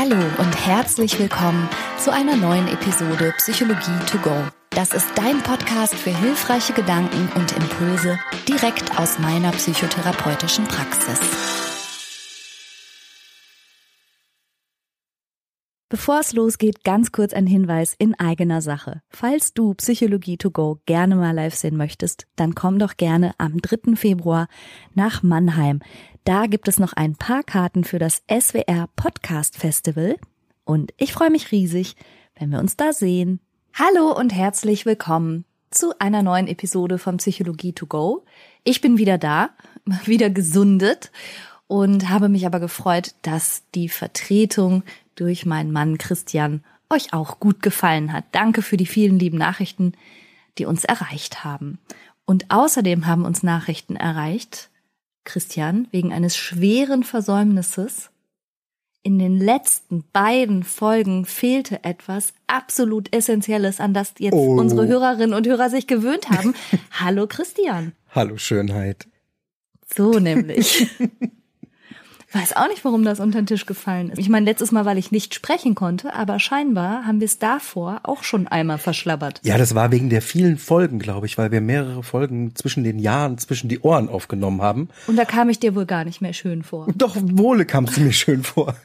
Hallo 0.00 0.14
und 0.38 0.64
herzlich 0.64 1.18
willkommen 1.18 1.68
zu 1.98 2.12
einer 2.12 2.36
neuen 2.36 2.68
Episode 2.68 3.34
Psychologie 3.38 3.98
to 4.08 4.18
go. 4.18 4.44
Das 4.70 4.92
ist 4.92 5.08
dein 5.16 5.42
Podcast 5.42 5.92
für 5.92 6.16
hilfreiche 6.16 6.72
Gedanken 6.72 7.28
und 7.34 7.50
Impulse 7.56 8.16
direkt 8.46 8.96
aus 8.96 9.18
meiner 9.18 9.50
psychotherapeutischen 9.50 10.66
Praxis. 10.66 11.18
Bevor 15.90 16.20
es 16.20 16.32
losgeht, 16.32 16.84
ganz 16.84 17.10
kurz 17.10 17.32
ein 17.32 17.46
Hinweis 17.46 17.94
in 17.98 18.14
eigener 18.20 18.60
Sache. 18.60 19.00
Falls 19.08 19.52
du 19.52 19.74
Psychologie 19.74 20.36
to 20.36 20.50
go 20.52 20.78
gerne 20.86 21.16
mal 21.16 21.34
live 21.34 21.54
sehen 21.54 21.76
möchtest, 21.76 22.26
dann 22.36 22.54
komm 22.54 22.78
doch 22.78 22.98
gerne 22.98 23.32
am 23.38 23.56
3. 23.60 23.96
Februar 23.96 24.48
nach 24.94 25.22
Mannheim. 25.22 25.80
Da 26.28 26.44
gibt 26.44 26.68
es 26.68 26.78
noch 26.78 26.92
ein 26.92 27.16
paar 27.16 27.42
Karten 27.42 27.84
für 27.84 27.98
das 27.98 28.22
SWR 28.30 28.90
Podcast 28.96 29.56
Festival 29.56 30.16
und 30.66 30.92
ich 30.98 31.14
freue 31.14 31.30
mich 31.30 31.52
riesig, 31.52 31.96
wenn 32.38 32.50
wir 32.50 32.58
uns 32.58 32.76
da 32.76 32.92
sehen. 32.92 33.40
Hallo 33.72 34.14
und 34.14 34.34
herzlich 34.34 34.84
willkommen 34.84 35.46
zu 35.70 35.98
einer 35.98 36.22
neuen 36.22 36.46
Episode 36.46 36.98
von 36.98 37.16
Psychologie 37.16 37.72
to 37.72 37.86
go. 37.86 38.26
Ich 38.62 38.82
bin 38.82 38.98
wieder 38.98 39.16
da, 39.16 39.48
wieder 40.04 40.28
gesundet 40.28 41.12
und 41.66 42.10
habe 42.10 42.28
mich 42.28 42.44
aber 42.44 42.60
gefreut, 42.60 43.14
dass 43.22 43.62
die 43.74 43.88
Vertretung 43.88 44.82
durch 45.14 45.46
meinen 45.46 45.72
Mann 45.72 45.96
Christian 45.96 46.62
euch 46.90 47.14
auch 47.14 47.40
gut 47.40 47.62
gefallen 47.62 48.12
hat. 48.12 48.26
Danke 48.32 48.60
für 48.60 48.76
die 48.76 48.84
vielen 48.84 49.18
lieben 49.18 49.38
Nachrichten, 49.38 49.94
die 50.58 50.66
uns 50.66 50.84
erreicht 50.84 51.42
haben. 51.42 51.78
Und 52.26 52.50
außerdem 52.50 53.06
haben 53.06 53.24
uns 53.24 53.42
Nachrichten 53.42 53.96
erreicht, 53.96 54.67
Christian, 55.28 55.86
wegen 55.92 56.12
eines 56.12 56.36
schweren 56.36 57.04
Versäumnisses. 57.04 58.10
In 59.02 59.18
den 59.18 59.38
letzten 59.38 60.04
beiden 60.12 60.64
Folgen 60.64 61.24
fehlte 61.24 61.84
etwas 61.84 62.32
absolut 62.46 63.14
Essentielles, 63.14 63.78
an 63.78 63.94
das 63.94 64.14
jetzt 64.18 64.34
oh. 64.34 64.58
unsere 64.58 64.88
Hörerinnen 64.88 65.34
und 65.34 65.46
Hörer 65.46 65.70
sich 65.70 65.86
gewöhnt 65.86 66.30
haben. 66.30 66.54
Hallo 66.90 67.26
Christian. 67.26 67.92
Hallo 68.10 68.36
Schönheit. 68.38 69.06
So 69.94 70.18
nämlich. 70.18 70.88
Weiß 72.32 72.54
auch 72.56 72.68
nicht, 72.68 72.84
warum 72.84 73.04
das 73.04 73.20
unter 73.20 73.40
den 73.40 73.46
Tisch 73.46 73.64
gefallen 73.64 74.10
ist. 74.10 74.18
Ich 74.18 74.28
meine, 74.28 74.44
letztes 74.44 74.70
Mal, 74.70 74.84
weil 74.84 74.98
ich 74.98 75.10
nicht 75.10 75.34
sprechen 75.34 75.74
konnte, 75.74 76.12
aber 76.12 76.38
scheinbar 76.38 77.06
haben 77.06 77.20
wir 77.20 77.24
es 77.24 77.38
davor 77.38 78.00
auch 78.02 78.22
schon 78.22 78.46
einmal 78.46 78.76
verschlabbert. 78.76 79.40
Ja, 79.44 79.56
das 79.56 79.74
war 79.74 79.92
wegen 79.92 80.10
der 80.10 80.20
vielen 80.20 80.58
Folgen, 80.58 80.98
glaube 80.98 81.24
ich, 81.24 81.38
weil 81.38 81.50
wir 81.52 81.62
mehrere 81.62 82.02
Folgen 82.02 82.54
zwischen 82.54 82.84
den 82.84 82.98
Jahren, 82.98 83.38
zwischen 83.38 83.70
die 83.70 83.80
Ohren 83.80 84.10
aufgenommen 84.10 84.60
haben. 84.60 84.88
Und 85.06 85.16
da 85.16 85.24
kam 85.24 85.48
ich 85.48 85.58
dir 85.58 85.74
wohl 85.74 85.86
gar 85.86 86.04
nicht 86.04 86.20
mehr 86.20 86.34
schön 86.34 86.62
vor. 86.62 86.88
Doch, 86.96 87.16
wohle 87.18 87.64
kamst 87.64 87.96
du 87.96 88.02
mir 88.02 88.12
schön 88.12 88.42
vor. 88.42 88.76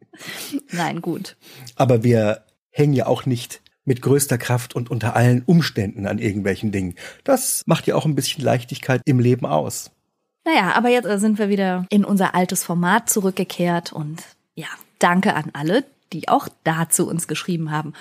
Nein, 0.70 1.00
gut. 1.00 1.36
Aber 1.76 2.04
wir 2.04 2.42
hängen 2.68 2.92
ja 2.92 3.06
auch 3.06 3.24
nicht 3.24 3.62
mit 3.86 4.02
größter 4.02 4.36
Kraft 4.36 4.74
und 4.74 4.90
unter 4.90 5.16
allen 5.16 5.42
Umständen 5.46 6.06
an 6.06 6.18
irgendwelchen 6.18 6.70
Dingen. 6.70 6.96
Das 7.22 7.62
macht 7.66 7.86
ja 7.86 7.94
auch 7.94 8.04
ein 8.04 8.14
bisschen 8.14 8.44
Leichtigkeit 8.44 9.00
im 9.04 9.20
Leben 9.20 9.46
aus. 9.46 9.90
Naja, 10.44 10.72
aber 10.74 10.90
jetzt 10.90 11.08
sind 11.20 11.38
wir 11.38 11.48
wieder 11.48 11.86
in 11.88 12.04
unser 12.04 12.34
altes 12.34 12.64
Format 12.64 13.08
zurückgekehrt 13.08 13.92
und 13.92 14.22
ja, 14.54 14.68
danke 14.98 15.34
an 15.34 15.50
alle, 15.54 15.84
die 16.12 16.28
auch 16.28 16.48
dazu 16.64 17.08
uns 17.08 17.26
geschrieben 17.28 17.70
haben. 17.70 17.94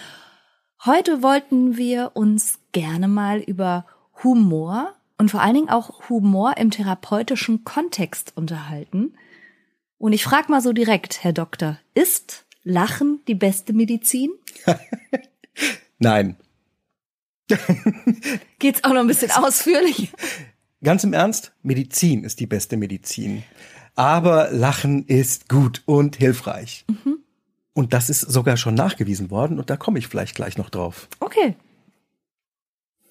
Heute 0.86 1.24
wollten 1.24 1.78
wir 1.78 2.12
uns 2.16 2.60
gerne 2.74 3.08
mal 3.08 3.40
über 3.40 3.86
Humor 4.24 4.94
und 5.18 5.32
vor 5.32 5.42
allen 5.42 5.56
Dingen 5.56 5.70
auch 5.70 6.10
Humor 6.10 6.58
im 6.58 6.72
therapeutischen 6.72 7.64
Kontext 7.64 8.34
unterhalten. 8.36 9.14
Und 9.98 10.12
ich 10.12 10.26
frage 10.26 10.52
mal 10.52 10.62
so 10.62 10.74
direkt, 10.74 11.24
Herr 11.24 11.32
Doktor, 11.32 11.80
ist 11.94 12.46
Lachen 12.64 13.22
die 13.28 13.36
beste 13.36 13.72
Medizin? 13.72 14.32
Nein. 16.00 16.36
Geht's 18.60 18.84
auch 18.84 18.92
noch 18.92 19.02
ein 19.02 19.08
bisschen 19.08 19.32
ausführlich? 19.36 20.12
Ganz 20.84 21.04
im 21.04 21.14
Ernst, 21.14 21.54
Medizin 21.64 22.24
ist 22.24 22.40
die 22.40 22.48
beste 22.48 22.78
Medizin. 22.78 23.44
Aber 23.96 24.52
Lachen 24.52 25.06
ist 25.06 25.48
gut 25.48 25.82
und 25.86 26.18
hilfreich. 26.18 26.86
Mhm. 26.88 27.20
Und 27.74 27.94
das 27.94 28.10
ist 28.10 28.22
sogar 28.22 28.58
schon 28.58 28.76
nachgewiesen 28.76 29.32
worden 29.32 29.60
und 29.60 29.70
da 29.70 29.78
komme 29.78 29.98
ich 29.98 30.08
vielleicht 30.08 30.36
gleich 30.36 30.58
noch 30.58 30.70
drauf. 30.70 31.08
Okay. 31.20 31.56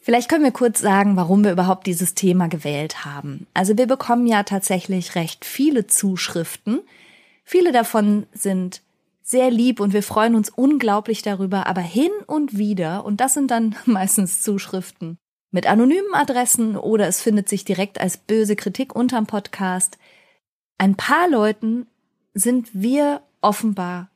Vielleicht 0.00 0.28
können 0.28 0.44
wir 0.44 0.52
kurz 0.52 0.80
sagen, 0.80 1.16
warum 1.16 1.44
wir 1.44 1.52
überhaupt 1.52 1.86
dieses 1.86 2.14
Thema 2.14 2.48
gewählt 2.48 3.04
haben. 3.04 3.46
Also 3.54 3.78
wir 3.78 3.86
bekommen 3.86 4.26
ja 4.26 4.42
tatsächlich 4.42 5.14
recht 5.14 5.44
viele 5.44 5.86
Zuschriften. 5.86 6.80
Viele 7.44 7.72
davon 7.72 8.26
sind 8.32 8.82
sehr 9.22 9.50
lieb 9.50 9.80
und 9.80 9.92
wir 9.92 10.02
freuen 10.02 10.34
uns 10.34 10.50
unglaublich 10.50 11.22
darüber, 11.22 11.66
aber 11.66 11.80
hin 11.80 12.10
und 12.26 12.58
wieder, 12.58 13.04
und 13.04 13.20
das 13.20 13.34
sind 13.34 13.50
dann 13.50 13.76
meistens 13.86 14.42
Zuschriften, 14.42 15.18
mit 15.52 15.66
anonymen 15.66 16.14
Adressen 16.14 16.76
oder 16.76 17.06
es 17.06 17.20
findet 17.20 17.48
sich 17.48 17.64
direkt 17.64 18.00
als 18.00 18.16
böse 18.16 18.56
Kritik 18.56 18.96
unterm 18.96 19.26
Podcast. 19.26 19.98
Ein 20.78 20.96
paar 20.96 21.28
Leuten 21.28 21.86
sind 22.34 22.70
wir 22.72 23.22
offenbar 23.42 24.10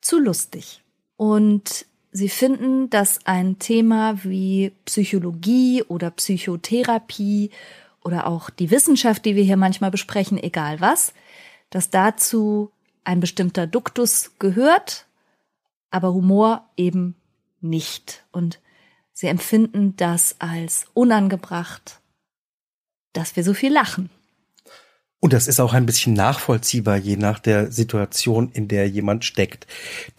zu 0.00 0.18
lustig. 0.18 0.82
Und 1.16 1.86
sie 2.10 2.30
finden, 2.30 2.88
dass 2.90 3.26
ein 3.26 3.58
Thema 3.58 4.24
wie 4.24 4.72
Psychologie 4.86 5.82
oder 5.82 6.10
Psychotherapie 6.10 7.50
oder 8.02 8.26
auch 8.26 8.48
die 8.48 8.70
Wissenschaft, 8.70 9.26
die 9.26 9.36
wir 9.36 9.44
hier 9.44 9.58
manchmal 9.58 9.90
besprechen, 9.90 10.42
egal 10.42 10.80
was, 10.80 11.12
dass 11.68 11.90
dazu 11.90 12.70
ein 13.04 13.20
bestimmter 13.20 13.66
Duktus 13.66 14.32
gehört, 14.38 15.06
aber 15.90 16.14
Humor 16.14 16.66
eben 16.76 17.14
nicht. 17.60 18.24
Und 18.32 18.58
Sie 19.20 19.26
empfinden 19.26 19.96
das 19.96 20.36
als 20.38 20.86
unangebracht, 20.94 22.00
dass 23.14 23.34
wir 23.34 23.42
so 23.42 23.52
viel 23.52 23.72
lachen. 23.72 24.10
Und 25.18 25.32
das 25.32 25.48
ist 25.48 25.58
auch 25.58 25.72
ein 25.72 25.86
bisschen 25.86 26.12
nachvollziehbar, 26.12 26.98
je 26.98 27.16
nach 27.16 27.40
der 27.40 27.72
Situation, 27.72 28.52
in 28.52 28.68
der 28.68 28.88
jemand 28.88 29.24
steckt. 29.24 29.66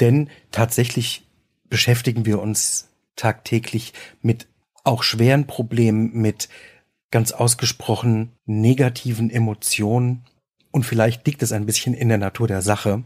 Denn 0.01 0.29
tatsächlich 0.51 1.25
beschäftigen 1.69 2.25
wir 2.25 2.41
uns 2.41 2.89
tagtäglich 3.15 3.93
mit 4.21 4.47
auch 4.83 5.03
schweren 5.03 5.47
Problemen, 5.47 6.11
mit 6.15 6.49
ganz 7.09 7.31
ausgesprochen 7.31 8.33
negativen 8.45 9.29
Emotionen. 9.29 10.25
Und 10.71 10.83
vielleicht 10.83 11.25
liegt 11.25 11.41
es 11.41 11.53
ein 11.53 11.65
bisschen 11.65 11.93
in 11.93 12.09
der 12.09 12.17
Natur 12.17 12.49
der 12.49 12.61
Sache, 12.61 13.05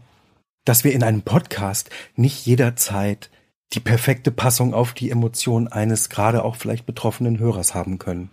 dass 0.64 0.82
wir 0.82 0.92
in 0.92 1.04
einem 1.04 1.22
Podcast 1.22 1.90
nicht 2.16 2.46
jederzeit 2.46 3.30
die 3.74 3.80
perfekte 3.80 4.30
Passung 4.30 4.74
auf 4.74 4.92
die 4.92 5.10
Emotion 5.10 5.68
eines 5.68 6.08
gerade 6.08 6.44
auch 6.44 6.56
vielleicht 6.56 6.86
betroffenen 6.86 7.38
Hörers 7.38 7.74
haben 7.74 7.98
können. 7.98 8.30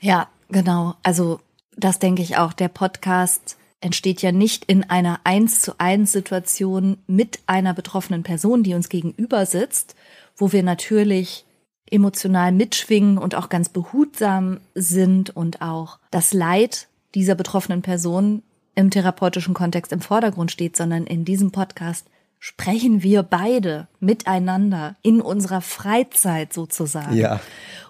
Ja, 0.00 0.28
genau. 0.48 0.94
Also 1.02 1.40
das 1.76 1.98
denke 1.98 2.22
ich 2.22 2.36
auch. 2.36 2.52
Der 2.52 2.68
Podcast 2.68 3.56
entsteht 3.80 4.22
ja 4.22 4.32
nicht 4.32 4.64
in 4.64 4.88
einer 4.88 5.20
eins 5.24 5.60
zu 5.60 5.78
eins 5.78 6.12
Situation 6.12 6.98
mit 7.06 7.40
einer 7.46 7.74
betroffenen 7.74 8.22
Person, 8.22 8.62
die 8.62 8.74
uns 8.74 8.88
gegenüber 8.88 9.44
sitzt, 9.46 9.94
wo 10.36 10.52
wir 10.52 10.62
natürlich 10.62 11.44
emotional 11.90 12.50
mitschwingen 12.50 13.18
und 13.18 13.34
auch 13.34 13.48
ganz 13.48 13.68
behutsam 13.68 14.60
sind 14.74 15.36
und 15.36 15.60
auch 15.60 15.98
das 16.10 16.32
Leid 16.32 16.88
dieser 17.14 17.34
betroffenen 17.34 17.82
Person 17.82 18.42
im 18.74 18.90
therapeutischen 18.90 19.54
Kontext 19.54 19.92
im 19.92 20.00
Vordergrund 20.00 20.50
steht, 20.50 20.76
sondern 20.76 21.06
in 21.06 21.24
diesem 21.24 21.52
Podcast 21.52 22.06
sprechen 22.44 23.02
wir 23.02 23.22
beide 23.22 23.88
miteinander 24.00 24.96
in 25.00 25.22
unserer 25.22 25.62
Freizeit 25.62 26.52
sozusagen. 26.52 27.16
Ja. 27.16 27.40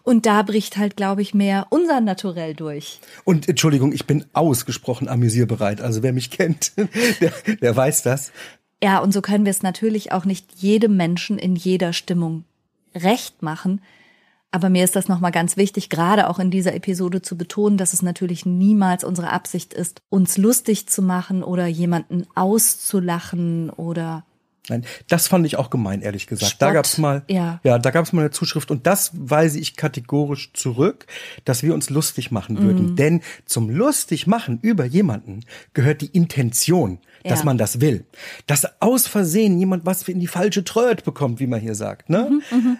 Und 0.05 0.27
da 0.27 0.43
bricht 0.43 0.77
halt, 0.77 0.97
glaube 0.97 1.23
ich, 1.23 1.35
mehr 1.35 1.67
unser 1.71 2.01
Naturell 2.01 2.55
durch. 2.55 3.01
Und 3.25 3.49
Entschuldigung, 3.49 3.93
ich 3.93 4.07
bin 4.07 4.27
ausgesprochen 4.33 5.09
amüsierbereit. 5.09 5.81
Also 5.81 6.05
wer 6.05 6.13
mich 6.13 6.31
kennt, 6.31 6.71
der, 7.21 7.33
der 7.61 7.75
weiß 7.75 8.03
das. 8.03 8.31
Ja, 8.81 9.01
und 9.01 9.13
so 9.13 9.23
können 9.23 9.45
wir 9.45 9.51
es 9.51 9.65
natürlich 9.65 10.13
auch 10.13 10.25
nicht 10.25 10.53
jedem 10.53 10.97
Menschen 10.97 11.37
in 11.37 11.57
jeder 11.57 11.93
Stimmung 11.93 12.45
recht 12.95 13.43
machen. 13.43 13.81
Aber 14.53 14.69
mir 14.69 14.85
ist 14.85 14.95
das 14.95 15.09
nochmal 15.09 15.33
ganz 15.33 15.57
wichtig, 15.57 15.91
gerade 15.91 16.31
auch 16.31 16.39
in 16.39 16.53
dieser 16.53 16.77
Episode 16.77 17.23
zu 17.23 17.37
betonen, 17.37 17.77
dass 17.77 17.93
es 17.93 18.03
natürlich 18.03 18.47
niemals 18.47 19.03
unsere 19.03 19.31
Absicht 19.31 19.75
ist, 19.75 20.01
uns 20.11 20.39
lustig 20.39 20.87
zu 20.89 21.03
machen 21.03 21.43
oder 21.43 21.67
jemanden 21.67 22.25
auszulachen 22.37 23.71
oder 23.71 24.25
Nein, 24.69 24.85
das 25.09 25.29
fand 25.29 25.45
ich 25.45 25.57
auch 25.57 25.69
gemein, 25.69 26.01
ehrlich 26.01 26.27
gesagt. 26.27 26.53
Spott, 26.53 26.63
da 26.63 26.73
gab's 26.73 26.97
mal, 26.97 27.23
ja, 27.29 27.61
ja 27.65 27.79
da 27.79 27.91
gab's 27.91 28.13
mal 28.13 28.23
eine 28.23 28.31
Zuschrift 28.31 28.71
und 28.71 28.87
das 28.87 29.11
weise 29.13 29.59
ich 29.59 29.77
kategorisch 29.77 30.53
zurück, 30.55 31.07
dass 31.45 31.63
wir 31.63 31.75
uns 31.75 31.91
lustig 31.91 32.31
machen 32.31 32.61
würden. 32.61 32.93
Mhm. 32.93 32.97
Denn 32.97 33.21
zum 33.45 33.69
lustig 33.69 34.27
machen 34.27 34.59
über 34.63 34.87
jemanden 34.87 35.41
gehört 35.75 36.01
die 36.01 36.07
Intention, 36.07 36.99
dass 37.25 37.41
ja. 37.41 37.45
man 37.45 37.59
das 37.59 37.81
will. 37.83 38.07
Dass 38.47 38.81
aus 38.81 39.07
Versehen 39.07 39.59
jemand 39.59 39.85
was 39.85 40.09
in 40.09 40.21
die 40.21 40.27
falsche 40.27 40.65
Tröd 40.65 41.05
bekommt, 41.05 41.41
wie 41.41 41.47
man 41.47 41.61
hier 41.61 41.75
sagt, 41.75 42.09
ne? 42.09 42.31
Mhm, 42.31 42.59
mhm, 42.59 42.77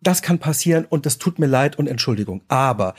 das 0.00 0.22
kann 0.22 0.38
passieren 0.38 0.86
und 0.88 1.06
das 1.06 1.18
tut 1.18 1.40
mir 1.40 1.46
leid 1.46 1.76
und 1.76 1.88
Entschuldigung. 1.88 2.42
Aber 2.46 2.94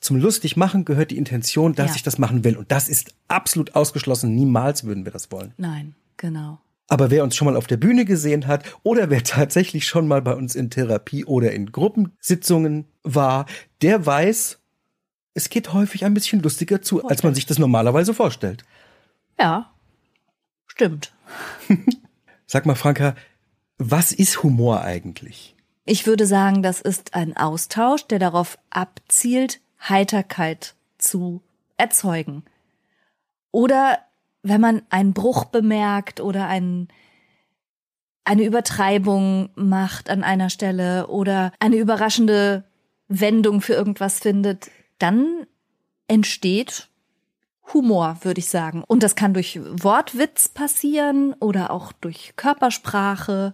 zum 0.00 0.16
lustig 0.16 0.56
machen 0.56 0.84
gehört 0.84 1.10
die 1.10 1.18
Intention, 1.18 1.74
dass 1.74 1.90
ja. 1.90 1.96
ich 1.96 2.02
das 2.02 2.18
machen 2.18 2.42
will 2.42 2.56
und 2.56 2.72
das 2.72 2.88
ist 2.88 3.14
absolut 3.28 3.76
ausgeschlossen. 3.76 4.34
Niemals 4.34 4.84
würden 4.84 5.04
wir 5.04 5.12
das 5.12 5.30
wollen. 5.30 5.52
Nein, 5.56 5.94
genau. 6.16 6.58
Aber 6.90 7.12
wer 7.12 7.22
uns 7.22 7.36
schon 7.36 7.46
mal 7.46 7.56
auf 7.56 7.68
der 7.68 7.76
Bühne 7.76 8.04
gesehen 8.04 8.48
hat 8.48 8.64
oder 8.82 9.10
wer 9.10 9.22
tatsächlich 9.22 9.86
schon 9.86 10.08
mal 10.08 10.20
bei 10.20 10.34
uns 10.34 10.56
in 10.56 10.70
Therapie 10.70 11.24
oder 11.24 11.52
in 11.52 11.70
Gruppensitzungen 11.70 12.84
war, 13.04 13.46
der 13.80 14.04
weiß, 14.04 14.58
es 15.34 15.48
geht 15.50 15.72
häufig 15.72 16.04
ein 16.04 16.14
bisschen 16.14 16.42
lustiger 16.42 16.82
zu, 16.82 17.06
als 17.06 17.22
man 17.22 17.32
sich 17.32 17.46
das 17.46 17.60
normalerweise 17.60 18.12
vorstellt. 18.12 18.64
Ja, 19.38 19.70
stimmt. 20.66 21.12
Sag 22.46 22.66
mal, 22.66 22.74
Franka, 22.74 23.14
was 23.78 24.10
ist 24.10 24.42
Humor 24.42 24.80
eigentlich? 24.82 25.54
Ich 25.84 26.08
würde 26.08 26.26
sagen, 26.26 26.60
das 26.60 26.80
ist 26.80 27.14
ein 27.14 27.36
Austausch, 27.36 28.04
der 28.08 28.18
darauf 28.18 28.58
abzielt, 28.70 29.60
Heiterkeit 29.88 30.74
zu 30.98 31.40
erzeugen. 31.76 32.42
Oder 33.52 34.00
wenn 34.42 34.60
man 34.60 34.82
einen 34.90 35.12
Bruch 35.12 35.44
bemerkt 35.46 36.20
oder 36.20 36.46
einen, 36.46 36.88
eine 38.24 38.44
Übertreibung 38.44 39.50
macht 39.54 40.10
an 40.10 40.22
einer 40.22 40.50
Stelle 40.50 41.08
oder 41.08 41.52
eine 41.60 41.76
überraschende 41.76 42.64
Wendung 43.08 43.60
für 43.60 43.74
irgendwas 43.74 44.20
findet, 44.20 44.70
dann 44.98 45.46
entsteht 46.08 46.88
Humor, 47.72 48.18
würde 48.22 48.40
ich 48.40 48.48
sagen. 48.48 48.82
Und 48.86 49.02
das 49.02 49.14
kann 49.14 49.34
durch 49.34 49.60
Wortwitz 49.62 50.48
passieren 50.48 51.34
oder 51.34 51.70
auch 51.70 51.92
durch 51.92 52.32
Körpersprache. 52.36 53.52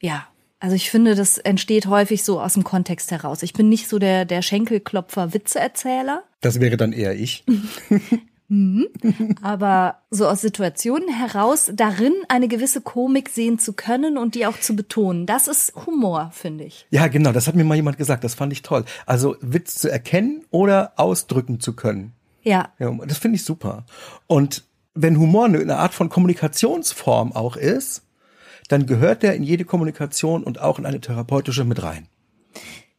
Ja, 0.00 0.26
also 0.60 0.76
ich 0.76 0.90
finde, 0.90 1.14
das 1.14 1.38
entsteht 1.38 1.86
häufig 1.86 2.24
so 2.24 2.40
aus 2.40 2.54
dem 2.54 2.64
Kontext 2.64 3.10
heraus. 3.10 3.42
Ich 3.42 3.52
bin 3.52 3.68
nicht 3.68 3.88
so 3.88 3.98
der, 3.98 4.24
der 4.24 4.42
Schenkelklopfer 4.42 5.34
Witzeerzähler. 5.34 6.22
Das 6.40 6.60
wäre 6.60 6.76
dann 6.76 6.92
eher 6.92 7.14
ich. 7.14 7.44
Mhm. 8.48 8.88
Aber 9.42 10.02
so 10.10 10.26
aus 10.28 10.40
Situationen 10.40 11.08
heraus, 11.08 11.70
darin 11.74 12.12
eine 12.28 12.48
gewisse 12.48 12.80
Komik 12.80 13.28
sehen 13.28 13.58
zu 13.58 13.72
können 13.72 14.18
und 14.18 14.34
die 14.34 14.46
auch 14.46 14.58
zu 14.58 14.76
betonen, 14.76 15.26
das 15.26 15.48
ist 15.48 15.74
Humor, 15.86 16.30
finde 16.32 16.64
ich. 16.64 16.86
Ja, 16.90 17.08
genau, 17.08 17.32
das 17.32 17.46
hat 17.48 17.54
mir 17.54 17.64
mal 17.64 17.74
jemand 17.74 17.98
gesagt, 17.98 18.24
das 18.24 18.34
fand 18.34 18.52
ich 18.52 18.62
toll. 18.62 18.84
Also 19.04 19.36
Witz 19.40 19.76
zu 19.76 19.90
erkennen 19.90 20.44
oder 20.50 20.92
ausdrücken 20.96 21.60
zu 21.60 21.74
können. 21.74 22.12
Ja. 22.42 22.68
ja 22.78 22.90
das 23.06 23.18
finde 23.18 23.36
ich 23.36 23.44
super. 23.44 23.84
Und 24.26 24.64
wenn 24.94 25.18
Humor 25.18 25.46
eine 25.46 25.76
Art 25.76 25.94
von 25.94 26.08
Kommunikationsform 26.08 27.32
auch 27.32 27.56
ist, 27.56 28.02
dann 28.68 28.86
gehört 28.86 29.22
der 29.22 29.34
in 29.34 29.42
jede 29.42 29.64
Kommunikation 29.64 30.42
und 30.42 30.60
auch 30.60 30.78
in 30.78 30.86
eine 30.86 31.00
therapeutische 31.00 31.64
mit 31.64 31.82
rein. 31.82 32.08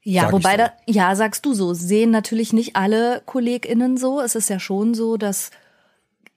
Ja, 0.10 0.22
Sag 0.22 0.32
wobei 0.32 0.52
so. 0.52 0.58
da, 0.58 0.74
ja, 0.86 1.14
sagst 1.18 1.46
du 1.46 1.54
so, 1.54 1.74
sehen 1.74 2.12
natürlich 2.12 2.54
nicht 2.54 2.78
alle 2.78 3.22
KollegInnen 3.26 3.98
so. 3.98 4.22
Es 4.22 4.36
ist 4.36 4.50
ja 4.50 4.58
schon 4.58 4.94
so, 4.94 5.18
dass 5.18 5.52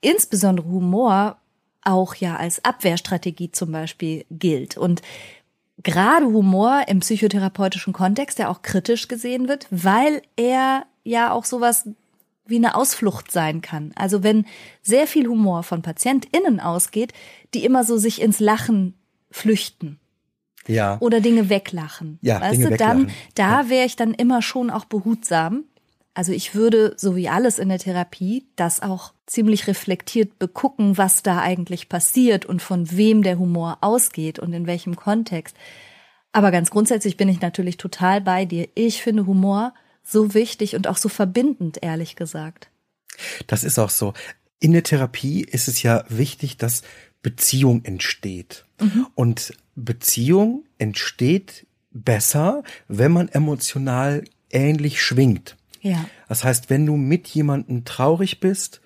insbesondere 0.01 0.67
Humor 0.67 1.37
auch 1.81 2.15
ja 2.15 2.35
als 2.35 2.65
Abwehrstrategie 2.65 3.53
zum 3.53 3.71
Beispiel 3.71 4.25
gilt. 4.29 4.75
Und 4.75 5.01
gerade 5.83 6.25
Humor 6.25 6.83
im 6.89 6.99
psychotherapeutischen 6.99 7.93
Kontext, 7.93 8.39
der 8.39 8.49
auch 8.49 8.61
kritisch 8.61 9.07
gesehen 9.07 9.47
wird, 9.47 9.67
weil 9.71 10.21
er 10.35 10.85
ja 11.05 11.31
auch 11.31 11.45
sowas 11.45 11.87
wie 12.45 12.57
eine 12.57 12.75
Ausflucht 12.75 13.31
sein 13.31 13.61
kann. 13.61 13.93
Also 13.95 14.21
wenn 14.21 14.45
sehr 14.81 15.07
viel 15.07 15.27
Humor 15.27 15.63
von 15.63 15.81
PatientInnen 15.81 16.59
ausgeht, 16.59 17.13
die 17.53 17.63
immer 17.63 17.85
so 17.85 17.95
sich 17.95 18.21
ins 18.21 18.41
Lachen 18.41 18.95
flüchten 19.29 20.00
ja. 20.71 20.97
oder 20.99 21.21
Dinge 21.21 21.49
weglachen. 21.49 22.19
Ja, 22.21 22.41
weißt 22.41 22.59
Dinge 22.59 22.69
du, 22.71 22.77
dann, 22.77 23.01
weglachen. 23.01 23.21
da 23.35 23.69
wäre 23.69 23.85
ich 23.85 23.95
dann 23.95 24.13
immer 24.13 24.41
schon 24.41 24.69
auch 24.69 24.85
behutsam. 24.85 25.65
Also 26.13 26.33
ich 26.33 26.55
würde, 26.55 26.93
so 26.97 27.15
wie 27.15 27.29
alles 27.29 27.57
in 27.57 27.69
der 27.69 27.79
Therapie, 27.79 28.45
das 28.55 28.81
auch 28.81 29.13
ziemlich 29.25 29.67
reflektiert 29.67 30.39
begucken, 30.39 30.97
was 30.97 31.23
da 31.23 31.39
eigentlich 31.39 31.87
passiert 31.87 32.45
und 32.45 32.61
von 32.61 32.91
wem 32.91 33.23
der 33.23 33.39
Humor 33.39 33.77
ausgeht 33.81 34.37
und 34.37 34.51
in 34.51 34.67
welchem 34.67 34.97
Kontext. 34.97 35.55
Aber 36.33 36.51
ganz 36.51 36.69
grundsätzlich 36.69 37.17
bin 37.17 37.29
ich 37.29 37.41
natürlich 37.41 37.77
total 37.77 38.21
bei 38.21 38.45
dir. 38.45 38.67
Ich 38.75 39.01
finde 39.01 39.25
Humor 39.25 39.73
so 40.03 40.33
wichtig 40.33 40.75
und 40.75 40.87
auch 40.87 40.97
so 40.97 41.09
verbindend, 41.09 41.79
ehrlich 41.81 42.15
gesagt. 42.15 42.69
Das 43.47 43.63
ist 43.63 43.79
auch 43.79 43.89
so. 43.89 44.13
In 44.59 44.73
der 44.73 44.83
Therapie 44.83 45.41
ist 45.41 45.67
es 45.67 45.81
ja 45.81 46.03
wichtig, 46.09 46.57
dass 46.57 46.83
Beziehung 47.21 47.83
entsteht. 47.85 48.65
Mhm. 48.79 49.07
Und 49.15 49.53
Beziehung 49.75 50.65
entsteht 50.77 51.65
besser, 51.91 52.63
wenn 52.87 53.11
man 53.11 53.29
emotional 53.29 54.23
ähnlich 54.49 55.01
schwingt. 55.01 55.57
Ja. 55.81 56.05
Das 56.27 56.43
heißt, 56.43 56.69
wenn 56.69 56.85
du 56.85 56.95
mit 56.95 57.27
jemandem 57.27 57.85
traurig 57.85 58.39
bist, 58.39 58.81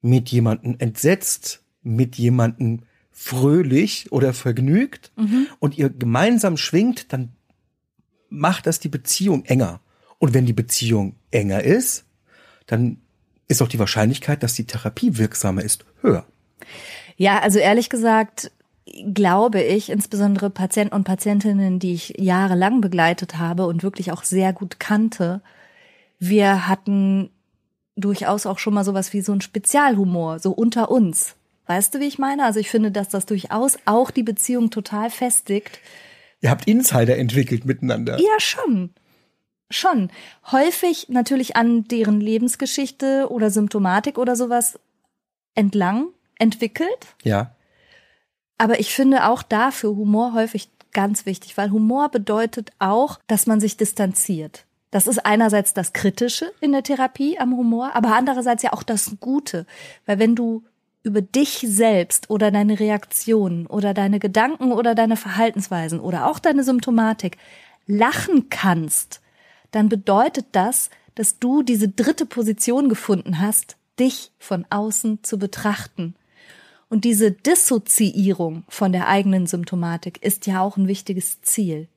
mit 0.00 0.30
jemandem 0.30 0.76
entsetzt, 0.78 1.62
mit 1.82 2.16
jemandem 2.16 2.82
fröhlich 3.10 4.12
oder 4.12 4.32
vergnügt 4.32 5.10
mhm. 5.16 5.48
und 5.58 5.76
ihr 5.76 5.90
gemeinsam 5.90 6.56
schwingt, 6.56 7.12
dann 7.12 7.32
macht 8.28 8.66
das 8.66 8.78
die 8.78 8.88
Beziehung 8.88 9.44
enger. 9.44 9.80
Und 10.18 10.34
wenn 10.34 10.46
die 10.46 10.52
Beziehung 10.52 11.16
enger 11.30 11.64
ist, 11.64 12.04
dann 12.66 12.98
ist 13.48 13.62
auch 13.62 13.68
die 13.68 13.78
Wahrscheinlichkeit, 13.78 14.42
dass 14.42 14.54
die 14.54 14.66
Therapie 14.66 15.16
wirksamer 15.16 15.62
ist, 15.62 15.84
höher. 16.00 16.26
Ja, 17.16 17.40
also 17.40 17.58
ehrlich 17.58 17.90
gesagt 17.90 18.52
glaube 19.12 19.62
ich, 19.62 19.90
insbesondere 19.90 20.50
Patienten 20.50 20.94
und 20.94 21.04
Patientinnen, 21.04 21.78
die 21.78 21.94
ich 21.94 22.14
jahrelang 22.18 22.80
begleitet 22.80 23.38
habe 23.38 23.66
und 23.66 23.82
wirklich 23.82 24.12
auch 24.12 24.24
sehr 24.24 24.52
gut 24.52 24.80
kannte, 24.80 25.40
wir 26.18 26.68
hatten 26.68 27.30
durchaus 27.96 28.46
auch 28.46 28.58
schon 28.58 28.74
mal 28.74 28.84
sowas 28.84 29.12
wie 29.12 29.20
so 29.20 29.32
ein 29.32 29.40
Spezialhumor, 29.40 30.38
so 30.38 30.52
unter 30.52 30.90
uns. 30.90 31.34
Weißt 31.66 31.94
du, 31.94 32.00
wie 32.00 32.06
ich 32.06 32.18
meine? 32.18 32.44
Also 32.44 32.60
ich 32.60 32.70
finde, 32.70 32.90
dass 32.90 33.08
das 33.08 33.26
durchaus 33.26 33.78
auch 33.84 34.10
die 34.10 34.22
Beziehung 34.22 34.70
total 34.70 35.10
festigt. 35.10 35.80
Ihr 36.40 36.50
habt 36.50 36.66
Insider 36.66 37.18
entwickelt 37.18 37.66
miteinander. 37.66 38.18
Ja, 38.18 38.38
schon. 38.38 38.90
Schon. 39.70 40.10
Häufig 40.50 41.08
natürlich 41.08 41.56
an 41.56 41.84
deren 41.84 42.20
Lebensgeschichte 42.20 43.26
oder 43.30 43.50
Symptomatik 43.50 44.16
oder 44.16 44.34
sowas 44.34 44.78
entlang 45.54 46.08
entwickelt. 46.38 47.06
Ja. 47.22 47.54
Aber 48.58 48.80
ich 48.80 48.92
finde 48.92 49.28
auch 49.28 49.42
dafür 49.42 49.90
Humor 49.90 50.34
häufig 50.34 50.68
ganz 50.92 51.26
wichtig, 51.26 51.56
weil 51.56 51.70
Humor 51.70 52.08
bedeutet 52.08 52.72
auch, 52.78 53.20
dass 53.28 53.46
man 53.46 53.60
sich 53.60 53.76
distanziert. 53.76 54.64
Das 54.90 55.06
ist 55.06 55.24
einerseits 55.24 55.74
das 55.74 55.92
Kritische 55.92 56.50
in 56.60 56.72
der 56.72 56.82
Therapie 56.82 57.38
am 57.38 57.56
Humor, 57.56 57.94
aber 57.94 58.14
andererseits 58.16 58.62
ja 58.62 58.72
auch 58.72 58.82
das 58.82 59.16
Gute. 59.20 59.66
Weil 60.06 60.18
wenn 60.18 60.34
du 60.34 60.64
über 61.02 61.22
dich 61.22 61.64
selbst 61.66 62.30
oder 62.30 62.50
deine 62.50 62.80
Reaktionen 62.80 63.66
oder 63.66 63.94
deine 63.94 64.18
Gedanken 64.18 64.72
oder 64.72 64.94
deine 64.94 65.16
Verhaltensweisen 65.16 66.00
oder 66.00 66.26
auch 66.26 66.38
deine 66.38 66.64
Symptomatik 66.64 67.36
lachen 67.86 68.48
kannst, 68.50 69.20
dann 69.70 69.88
bedeutet 69.88 70.46
das, 70.52 70.90
dass 71.14 71.38
du 71.38 71.62
diese 71.62 71.88
dritte 71.88 72.26
Position 72.26 72.88
gefunden 72.88 73.40
hast, 73.40 73.76
dich 74.00 74.32
von 74.38 74.64
außen 74.70 75.22
zu 75.22 75.38
betrachten 75.38 76.14
und 76.88 77.04
diese 77.04 77.32
Dissoziierung 77.32 78.64
von 78.68 78.92
der 78.92 79.08
eigenen 79.08 79.46
Symptomatik 79.46 80.22
ist 80.22 80.46
ja 80.46 80.60
auch 80.62 80.76
ein 80.76 80.88
wichtiges 80.88 81.42
Ziel. 81.42 81.88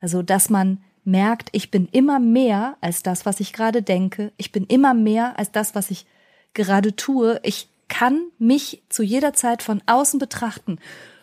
Also, 0.00 0.22
dass 0.22 0.50
man 0.50 0.82
merkt, 1.04 1.48
ich 1.52 1.70
bin 1.70 1.88
immer 1.92 2.18
mehr 2.18 2.76
als 2.80 3.02
das, 3.02 3.24
was 3.24 3.40
ich 3.40 3.52
gerade 3.52 3.82
denke. 3.82 4.32
Ich 4.36 4.52
bin 4.52 4.64
immer 4.66 4.94
mehr 4.94 5.38
als 5.38 5.52
das, 5.52 5.74
was 5.74 5.90
ich 5.90 6.06
gerade 6.54 6.96
tue. 6.96 7.40
Ich 7.42 7.68
kann 7.88 8.26
mich 8.38 8.82
zu 8.88 9.02
jeder 9.02 9.32
Zeit 9.32 9.62
von 9.62 9.82
außen 9.86 10.18
betrachten. 10.18 10.78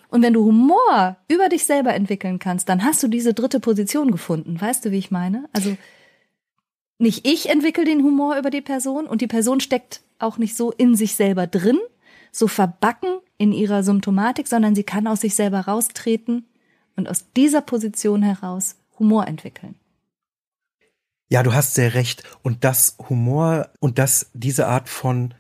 Und 0.10 0.22
wenn 0.22 0.34
du 0.34 0.44
Humor 0.44 1.18
über 1.28 1.50
dich 1.50 1.66
selber 1.66 1.94
entwickeln 1.94 2.40
kannst, 2.40 2.68
dann 2.70 2.84
hast 2.84 3.02
du 3.04 3.08
diese 3.08 3.34
dritte 3.34 3.60
Position 3.60 4.12
gefunden. 4.12 4.60
Weißt 4.60 4.86
du, 4.86 4.92
wie 4.92 4.98
ich 4.98 5.12
meine? 5.12 5.48
Also 5.54 5.78
nicht 6.98 7.28
ich 7.28 7.50
entwickle 7.50 7.86
den 7.86 8.04
Humor 8.04 8.38
über 8.38 8.50
die 8.50 8.62
Person 8.62 9.08
und 9.08 9.22
die 9.22 9.28
Person 9.28 9.60
steckt 9.60 10.02
auch 10.18 10.38
nicht 10.38 10.56
so 10.56 10.72
in 10.72 10.96
sich 10.96 11.16
selber 11.16 11.48
drin, 11.48 11.80
so 12.32 12.48
verbacken 12.48 13.20
in 13.38 13.52
ihrer 13.52 13.84
Symptomatik, 13.84 14.48
sondern 14.48 14.76
sie 14.76 14.84
kann 14.84 15.08
aus 15.08 15.22
sich 15.22 15.36
selber 15.36 15.62
raustreten 15.62 16.46
und 16.96 17.08
aus 17.08 17.26
dieser 17.36 17.62
Position 17.62 18.22
heraus 18.22 18.76
Humor 19.00 19.28
entwickeln. 19.28 19.76
Ja, 21.30 21.44
du 21.44 21.54
hast 21.54 21.76
sehr 21.76 21.94
recht. 21.94 22.24
Und 22.42 22.64
das 22.64 22.98
Humor 23.08 23.70
und 23.80 24.00
das 24.00 24.30
diese 24.34 24.68
Art 24.68 24.90
von 24.90 25.34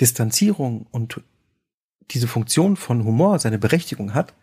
Distanzierung 0.00 0.86
und 0.90 1.20
diese 2.10 2.28
Funktion 2.28 2.76
von 2.76 3.04
Humor 3.04 3.38
seine 3.38 3.58
Berechtigung 3.58 4.14
hat, 4.14 4.34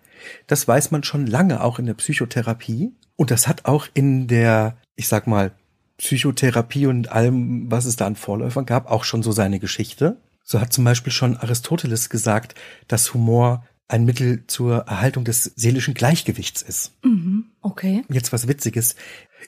das 0.48 0.68
weiß 0.68 0.92
man 0.92 1.04
schon 1.04 1.26
lange 1.26 1.64
auch 1.64 1.80
in 1.80 1.88
der 1.88 1.96
Psychotherapie. 1.96 2.94
Und 3.16 3.32
das 3.32 3.48
hat 3.48 3.66
auch 3.66 3.88
in 3.94 4.28
der, 4.28 4.78
ich 4.96 5.08
sag 5.08 5.28
mal, 5.28 5.52
Psychotherapie 5.98 6.88
und 6.88 7.12
allem, 7.12 7.72
was 7.72 7.86
es 7.86 7.96
da 7.96 8.06
an 8.06 8.16
Vorläufern 8.16 8.66
gab, 8.66 8.92
auch 8.92 9.06
schon 9.06 9.24
so 9.24 9.32
seine 9.32 9.60
Geschichte. 9.60 10.18
So 10.46 10.62
hat 10.62 10.72
zum 10.72 10.86
Beispiel 10.86 11.12
schon 11.12 11.36
Aristoteles 11.36 12.10
gesagt, 12.10 12.56
dass 12.88 13.14
Humor 13.14 13.66
ein 13.88 14.06
Mittel 14.06 14.46
zur 14.48 14.78
Erhaltung 14.88 15.26
des 15.26 15.44
seelischen 15.56 15.94
Gleichgewichts 15.94 16.62
ist. 16.62 16.94
Mhm, 17.04 17.48
okay. 17.62 18.04
Jetzt 18.10 18.32
was 18.32 18.48
Witziges. 18.48 18.96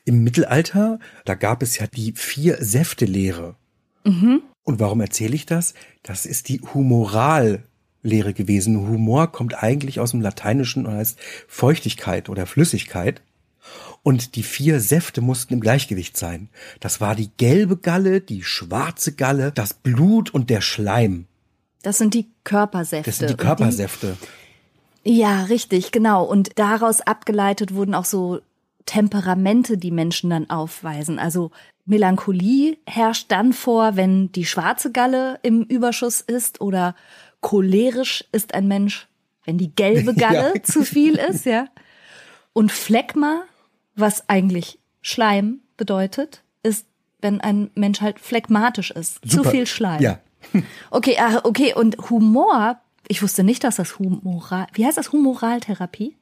Im 0.05 0.23
Mittelalter, 0.23 0.99
da 1.23 1.35
gab 1.35 1.63
es 1.63 1.77
ja 1.77 1.87
die 1.87 2.13
Vier-Säfte-Lehre. 2.13 3.55
Mhm. 4.03 4.41
Und 4.63 4.79
warum 4.79 4.99
erzähle 4.99 5.35
ich 5.35 5.45
das? 5.45 5.73
Das 6.03 6.25
ist 6.25 6.49
die 6.49 6.61
Humorallehre 6.61 7.63
Lehre 8.07 8.33
gewesen. 8.33 8.87
Humor 8.87 9.31
kommt 9.31 9.61
eigentlich 9.61 9.99
aus 9.99 10.11
dem 10.11 10.21
Lateinischen 10.21 10.85
und 10.85 10.93
heißt 10.93 11.19
Feuchtigkeit 11.47 12.29
oder 12.29 12.45
Flüssigkeit. 12.45 13.21
Und 14.07 14.37
die 14.37 14.43
vier 14.43 14.79
Säfte 14.79 15.19
mussten 15.19 15.55
im 15.55 15.59
Gleichgewicht 15.59 16.15
sein. 16.15 16.47
Das 16.79 17.01
war 17.01 17.13
die 17.13 17.29
gelbe 17.35 17.75
Galle, 17.75 18.21
die 18.21 18.41
schwarze 18.41 19.11
Galle, 19.11 19.51
das 19.51 19.73
Blut 19.73 20.33
und 20.33 20.49
der 20.49 20.61
Schleim. 20.61 21.25
Das 21.83 21.97
sind 21.97 22.13
die 22.13 22.29
Körpersäfte. 22.45 23.09
Das 23.09 23.17
sind 23.17 23.31
die 23.31 23.35
Körpersäfte. 23.35 24.15
Die, 25.03 25.17
ja, 25.17 25.43
richtig, 25.43 25.91
genau. 25.91 26.23
Und 26.23 26.51
daraus 26.55 27.01
abgeleitet 27.01 27.73
wurden 27.73 27.93
auch 27.93 28.05
so 28.05 28.39
Temperamente, 28.85 29.77
die 29.77 29.91
Menschen 29.91 30.29
dann 30.29 30.49
aufweisen. 30.49 31.19
Also 31.19 31.51
Melancholie 31.85 32.77
herrscht 32.85 33.29
dann 33.29 33.51
vor, 33.51 33.97
wenn 33.97 34.31
die 34.31 34.45
schwarze 34.45 34.93
Galle 34.93 35.37
im 35.43 35.63
Überschuss 35.63 36.21
ist 36.21 36.61
oder 36.61 36.95
cholerisch 37.41 38.23
ist 38.31 38.53
ein 38.53 38.69
Mensch, 38.69 39.09
wenn 39.43 39.57
die 39.57 39.75
gelbe 39.75 40.13
Galle 40.15 40.53
ja. 40.55 40.63
zu 40.63 40.85
viel 40.85 41.15
ist, 41.15 41.45
ja. 41.45 41.67
Und 42.53 42.71
Phlegma, 42.71 43.43
was 43.97 44.29
eigentlich 44.29 44.79
Schleim 45.01 45.59
bedeutet, 45.75 46.43
ist, 46.63 46.85
wenn 47.21 47.41
ein 47.41 47.71
Mensch 47.75 48.01
halt 48.01 48.19
phlegmatisch 48.19 48.91
ist. 48.91 49.19
Super. 49.23 49.43
Zu 49.43 49.49
viel 49.49 49.67
Schleim. 49.67 50.01
Ja. 50.01 50.19
Okay, 50.91 51.17
ach, 51.19 51.43
okay, 51.43 51.73
und 51.73 51.97
Humor, 52.09 52.79
ich 53.07 53.21
wusste 53.21 53.43
nicht, 53.43 53.63
dass 53.63 53.75
das 53.75 53.99
Humoral, 53.99 54.67
wie 54.73 54.85
heißt 54.85 54.97
das 54.97 55.11
Humoraltherapie? 55.11 56.15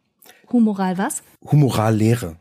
Humoral 0.51 0.97
was? 0.97 1.21
Humorallehre, 1.43 2.37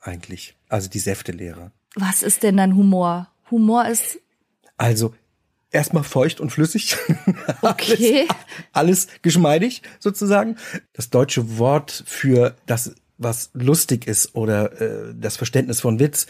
eigentlich. 0.00 0.56
Also 0.68 0.88
die 0.88 0.98
Säftelehre. 0.98 1.70
Was 1.94 2.22
ist 2.22 2.42
denn 2.42 2.56
dann 2.56 2.74
Humor? 2.74 3.28
Humor 3.50 3.86
ist. 3.86 4.18
Also, 4.76 5.14
erstmal 5.70 6.04
feucht 6.04 6.40
und 6.40 6.50
flüssig. 6.50 6.96
Okay. 7.62 8.26
alles, 8.72 9.06
alles 9.06 9.08
geschmeidig, 9.22 9.82
sozusagen. 9.98 10.56
Das 10.92 11.10
deutsche 11.10 11.58
Wort 11.58 12.04
für 12.06 12.56
das, 12.66 12.94
was 13.18 13.50
lustig 13.52 14.06
ist 14.06 14.34
oder 14.34 14.80
äh, 14.80 15.14
das 15.14 15.36
Verständnis 15.36 15.80
von 15.80 15.98
Witz, 15.98 16.26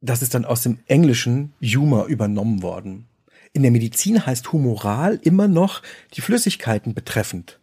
das 0.00 0.22
ist 0.22 0.34
dann 0.34 0.44
aus 0.44 0.62
dem 0.62 0.78
Englischen 0.86 1.52
Humor 1.60 2.06
übernommen 2.06 2.62
worden. 2.62 3.06
In 3.52 3.62
der 3.62 3.70
Medizin 3.70 4.24
heißt 4.24 4.52
humoral 4.52 5.18
immer 5.22 5.48
noch 5.48 5.82
die 6.14 6.20
Flüssigkeiten 6.20 6.94
betreffend. 6.94 7.58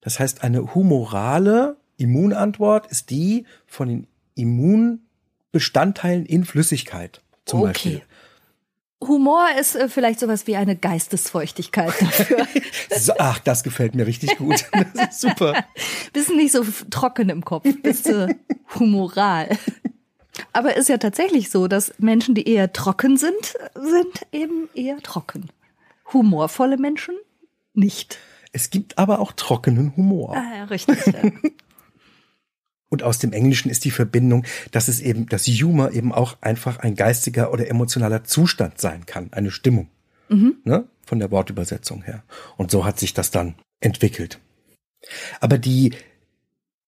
Das 0.00 0.18
heißt, 0.18 0.42
eine 0.42 0.74
humorale 0.74 1.76
Immunantwort 1.96 2.86
ist 2.86 3.10
die 3.10 3.44
von 3.66 3.88
den 3.88 4.06
Immun 4.34 5.00
Bestandteilen 5.52 6.26
in 6.26 6.44
Flüssigkeit 6.44 7.22
zum 7.44 7.60
okay. 7.60 7.68
Beispiel. 7.72 8.02
Humor 9.02 9.46
ist 9.58 9.76
äh, 9.76 9.88
vielleicht 9.88 10.20
sowas 10.20 10.46
wie 10.46 10.56
eine 10.56 10.76
Geistesfeuchtigkeit 10.76 11.94
dafür. 12.00 12.46
so, 12.98 13.14
ach, 13.18 13.38
das 13.38 13.62
gefällt 13.62 13.94
mir 13.94 14.06
richtig 14.06 14.36
gut. 14.36 14.64
Das 14.94 15.10
ist 15.10 15.20
super. 15.20 15.64
Bist 16.12 16.30
nicht 16.30 16.52
so 16.52 16.64
trocken 16.90 17.28
im 17.30 17.44
Kopf, 17.44 17.66
bist 17.82 18.06
du 18.06 18.36
humoral. 18.78 19.56
Aber 20.52 20.76
ist 20.76 20.88
ja 20.88 20.98
tatsächlich 20.98 21.50
so, 21.50 21.68
dass 21.68 21.94
Menschen, 21.98 22.34
die 22.34 22.48
eher 22.48 22.72
trocken 22.72 23.16
sind, 23.16 23.54
sind 23.74 24.26
eben 24.32 24.68
eher 24.74 24.98
trocken. 24.98 25.50
Humorvolle 26.12 26.76
Menschen 26.76 27.14
nicht. 27.74 28.18
Es 28.52 28.70
gibt 28.70 28.98
aber 28.98 29.20
auch 29.20 29.32
trockenen 29.32 29.96
Humor. 29.96 30.36
Ah, 30.36 30.56
ja, 30.56 30.64
richtig. 30.64 31.06
Ja. 31.06 31.22
Und 32.90 33.04
aus 33.04 33.18
dem 33.18 33.32
Englischen 33.32 33.70
ist 33.70 33.84
die 33.84 33.92
Verbindung, 33.92 34.44
dass 34.72 34.88
es 34.88 35.00
eben, 35.00 35.26
dass 35.26 35.46
Humor 35.46 35.92
eben 35.92 36.12
auch 36.12 36.36
einfach 36.40 36.80
ein 36.80 36.96
geistiger 36.96 37.52
oder 37.52 37.68
emotionaler 37.68 38.24
Zustand 38.24 38.80
sein 38.80 39.06
kann, 39.06 39.32
eine 39.32 39.50
Stimmung. 39.50 39.88
Mhm. 40.28 40.56
Ne? 40.64 40.84
Von 41.06 41.20
der 41.20 41.30
Wortübersetzung 41.30 42.02
her. 42.02 42.22
Und 42.56 42.70
so 42.70 42.84
hat 42.84 42.98
sich 42.98 43.14
das 43.14 43.30
dann 43.30 43.54
entwickelt. 43.80 44.40
Aber 45.40 45.56
die, 45.56 45.94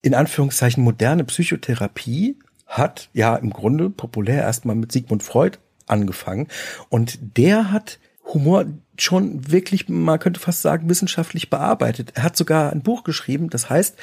in 0.03 0.15
Anführungszeichen, 0.15 0.83
moderne 0.83 1.25
Psychotherapie 1.25 2.37
hat 2.67 3.09
ja 3.13 3.37
im 3.37 3.51
Grunde 3.51 3.89
populär 3.91 4.43
erstmal 4.43 4.77
mit 4.77 4.93
Sigmund 4.93 5.23
Freud 5.23 5.59
angefangen. 5.87 6.49
Und 6.89 7.19
der 7.37 7.71
hat 7.71 7.99
Humor 8.25 8.67
schon 8.99 9.51
wirklich, 9.51 9.89
man 9.89 10.19
könnte 10.19 10.41
fast 10.41 10.63
sagen, 10.63 10.89
wissenschaftlich 10.89 11.51
bearbeitet. 11.51 12.13
Er 12.15 12.23
hat 12.23 12.37
sogar 12.37 12.73
ein 12.73 12.83
Buch 12.83 13.05
geschrieben, 13.05 13.51
das 13.51 13.69
heißt 13.69 13.97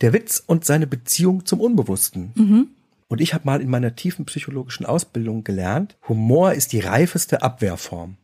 Der 0.00 0.12
Witz 0.12 0.42
und 0.44 0.64
seine 0.64 0.86
Beziehung 0.86 1.46
zum 1.46 1.60
Unbewussten. 1.60 2.32
Mhm. 2.34 2.68
Und 3.08 3.20
ich 3.20 3.34
habe 3.34 3.44
mal 3.44 3.60
in 3.60 3.68
meiner 3.68 3.94
tiefen 3.94 4.24
psychologischen 4.24 4.86
Ausbildung 4.86 5.44
gelernt, 5.44 5.96
Humor 6.08 6.52
ist 6.52 6.72
die 6.72 6.80
reifeste 6.80 7.42
Abwehrform. 7.42 8.16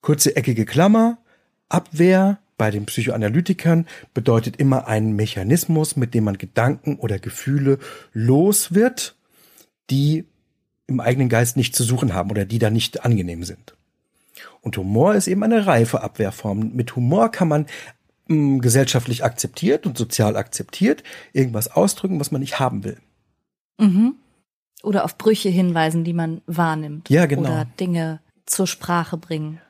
Kurze 0.00 0.36
eckige 0.36 0.64
Klammer, 0.64 1.18
Abwehr 1.68 2.38
bei 2.56 2.70
den 2.70 2.86
Psychoanalytikern 2.86 3.86
bedeutet 4.14 4.56
immer 4.56 4.88
einen 4.88 5.14
Mechanismus, 5.14 5.96
mit 5.96 6.14
dem 6.14 6.24
man 6.24 6.38
Gedanken 6.38 6.96
oder 6.96 7.18
Gefühle 7.18 7.78
los 8.12 8.74
wird, 8.74 9.16
die 9.90 10.24
im 10.86 11.00
eigenen 11.00 11.28
Geist 11.28 11.56
nicht 11.56 11.76
zu 11.76 11.84
suchen 11.84 12.14
haben 12.14 12.30
oder 12.30 12.44
die 12.44 12.58
da 12.58 12.70
nicht 12.70 13.04
angenehm 13.04 13.44
sind. 13.44 13.74
Und 14.60 14.76
Humor 14.76 15.14
ist 15.14 15.28
eben 15.28 15.42
eine 15.42 15.66
reife 15.66 16.02
Abwehrform. 16.02 16.72
Mit 16.74 16.96
Humor 16.96 17.30
kann 17.30 17.48
man 17.48 17.66
mh, 18.28 18.36
mm, 18.36 18.60
gesellschaftlich 18.60 19.24
akzeptiert 19.24 19.86
und 19.86 19.96
sozial 19.96 20.36
akzeptiert 20.36 21.02
irgendwas 21.32 21.70
ausdrücken, 21.70 22.20
was 22.20 22.30
man 22.30 22.40
nicht 22.40 22.58
haben 22.58 22.84
will. 22.84 22.98
Mhm. 23.78 24.14
Oder 24.82 25.04
auf 25.04 25.18
Brüche 25.18 25.48
hinweisen, 25.48 26.04
die 26.04 26.12
man 26.12 26.40
wahrnimmt. 26.46 27.10
Ja, 27.10 27.26
genau. 27.26 27.50
Oder 27.50 27.64
Dinge 27.64 28.20
zur 28.46 28.66
Sprache 28.66 29.16
bringen. 29.16 29.60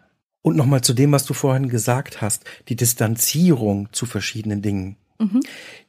Und 0.43 0.57
nochmal 0.57 0.83
zu 0.83 0.95
dem, 0.95 1.13
was 1.13 1.25
du 1.25 1.35
vorhin 1.35 1.69
gesagt 1.69 2.21
hast, 2.21 2.45
die 2.69 2.77
Distanzierung 2.77 3.93
zu 3.93 4.07
verschiedenen 4.07 4.63
Dingen. 4.63 4.97
Mhm. 5.19 5.41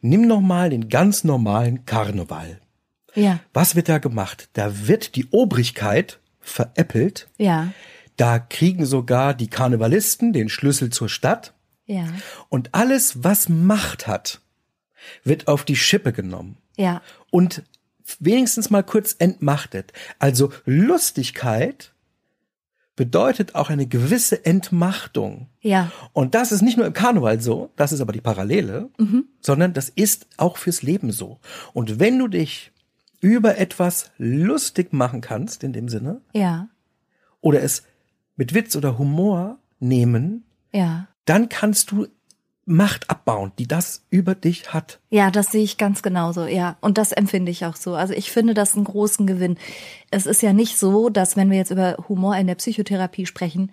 Nimm 0.02 0.28
nochmal 0.28 0.70
den 0.70 0.90
ganz 0.90 1.24
normalen 1.24 1.86
Karneval. 1.86 2.60
Ja. 3.16 3.40
Was 3.54 3.76
wird 3.76 3.90
da 3.90 3.98
gemacht? 3.98 4.50
Da 4.54 4.88
wird 4.88 5.16
die 5.16 5.28
Obrigkeit 5.32 6.20
veräppelt. 6.40 7.30
Ja. 7.38 7.72
Da 8.20 8.38
kriegen 8.38 8.86
sogar 8.86 9.34
die 9.34 9.48
Karnevalisten 9.48 10.34
den 10.34 10.50
Schlüssel 10.50 10.90
zur 10.90 11.08
Stadt. 11.08 11.54
Ja. 11.86 12.06
Und 12.50 12.76
alles, 12.76 13.24
was 13.24 13.48
Macht 13.48 14.08
hat, 14.08 14.42
wird 15.24 15.48
auf 15.48 15.64
die 15.64 15.78
Schippe 15.78 16.12
genommen. 16.12 16.58
Ja. 16.76 17.02
Und 17.32 17.64
wenigstens 18.20 18.70
mal 18.70 18.84
kurz 18.84 19.16
entmachtet. 19.20 19.94
Also 20.20 20.52
Lustigkeit 20.66 21.94
bedeutet 22.98 23.56
auch 23.56 23.70
eine 23.70 23.88
gewisse 23.88 24.46
Entmachtung. 24.46 25.48
Ja. 25.62 25.90
Und 26.12 26.36
das 26.36 26.52
ist 26.52 26.62
nicht 26.62 26.76
nur 26.76 26.88
im 26.88 26.92
Karneval 26.92 27.40
so, 27.40 27.72
das 27.78 27.94
ist 27.94 28.02
aber 28.02 28.12
die 28.12 28.20
Parallele, 28.20 28.90
mhm. 28.98 29.30
sondern 29.40 29.72
das 29.72 29.88
ist 29.88 30.28
auch 30.36 30.58
fürs 30.58 30.82
Leben 30.82 31.14
so. 31.14 31.40
Und 31.72 32.02
wenn 32.02 32.20
du 32.20 32.28
dich 32.28 32.74
über 33.22 33.58
etwas 33.58 34.12
lustig 34.18 34.92
machen 34.92 35.22
kannst, 35.22 35.64
in 35.64 35.72
dem 35.72 35.88
Sinne, 35.88 36.20
ja. 36.34 36.68
oder 37.40 37.64
es 37.64 37.84
mit 38.40 38.54
Witz 38.54 38.78
oder 38.78 38.98
Humor 38.98 39.60
nehmen, 39.80 40.46
ja. 40.72 41.08
dann 41.26 41.50
kannst 41.50 41.92
du 41.92 42.08
Macht 42.72 43.10
abbauen, 43.10 43.52
die 43.58 43.68
das 43.68 44.06
über 44.12 44.36
dich 44.36 44.74
hat. 44.74 45.00
Ja, 45.10 45.32
das 45.32 45.52
sehe 45.52 45.64
ich 45.64 45.80
ganz 45.80 46.04
genauso, 46.04 46.46
ja. 46.46 46.78
Und 46.82 47.00
das 47.00 47.12
empfinde 47.12 47.52
ich 47.52 47.66
auch 47.66 47.76
so. 47.76 47.96
Also 47.96 48.14
ich 48.14 48.30
finde 48.30 48.54
das 48.54 48.76
einen 48.76 48.84
großen 48.84 49.26
Gewinn. 49.26 49.58
Es 50.12 50.28
ist 50.28 50.44
ja 50.44 50.54
nicht 50.54 50.78
so, 50.78 51.10
dass 51.10 51.36
wenn 51.36 51.50
wir 51.50 51.58
jetzt 51.58 51.72
über 51.72 51.98
Humor 52.08 52.38
in 52.38 52.46
der 52.46 52.54
Psychotherapie 52.54 53.26
sprechen, 53.26 53.72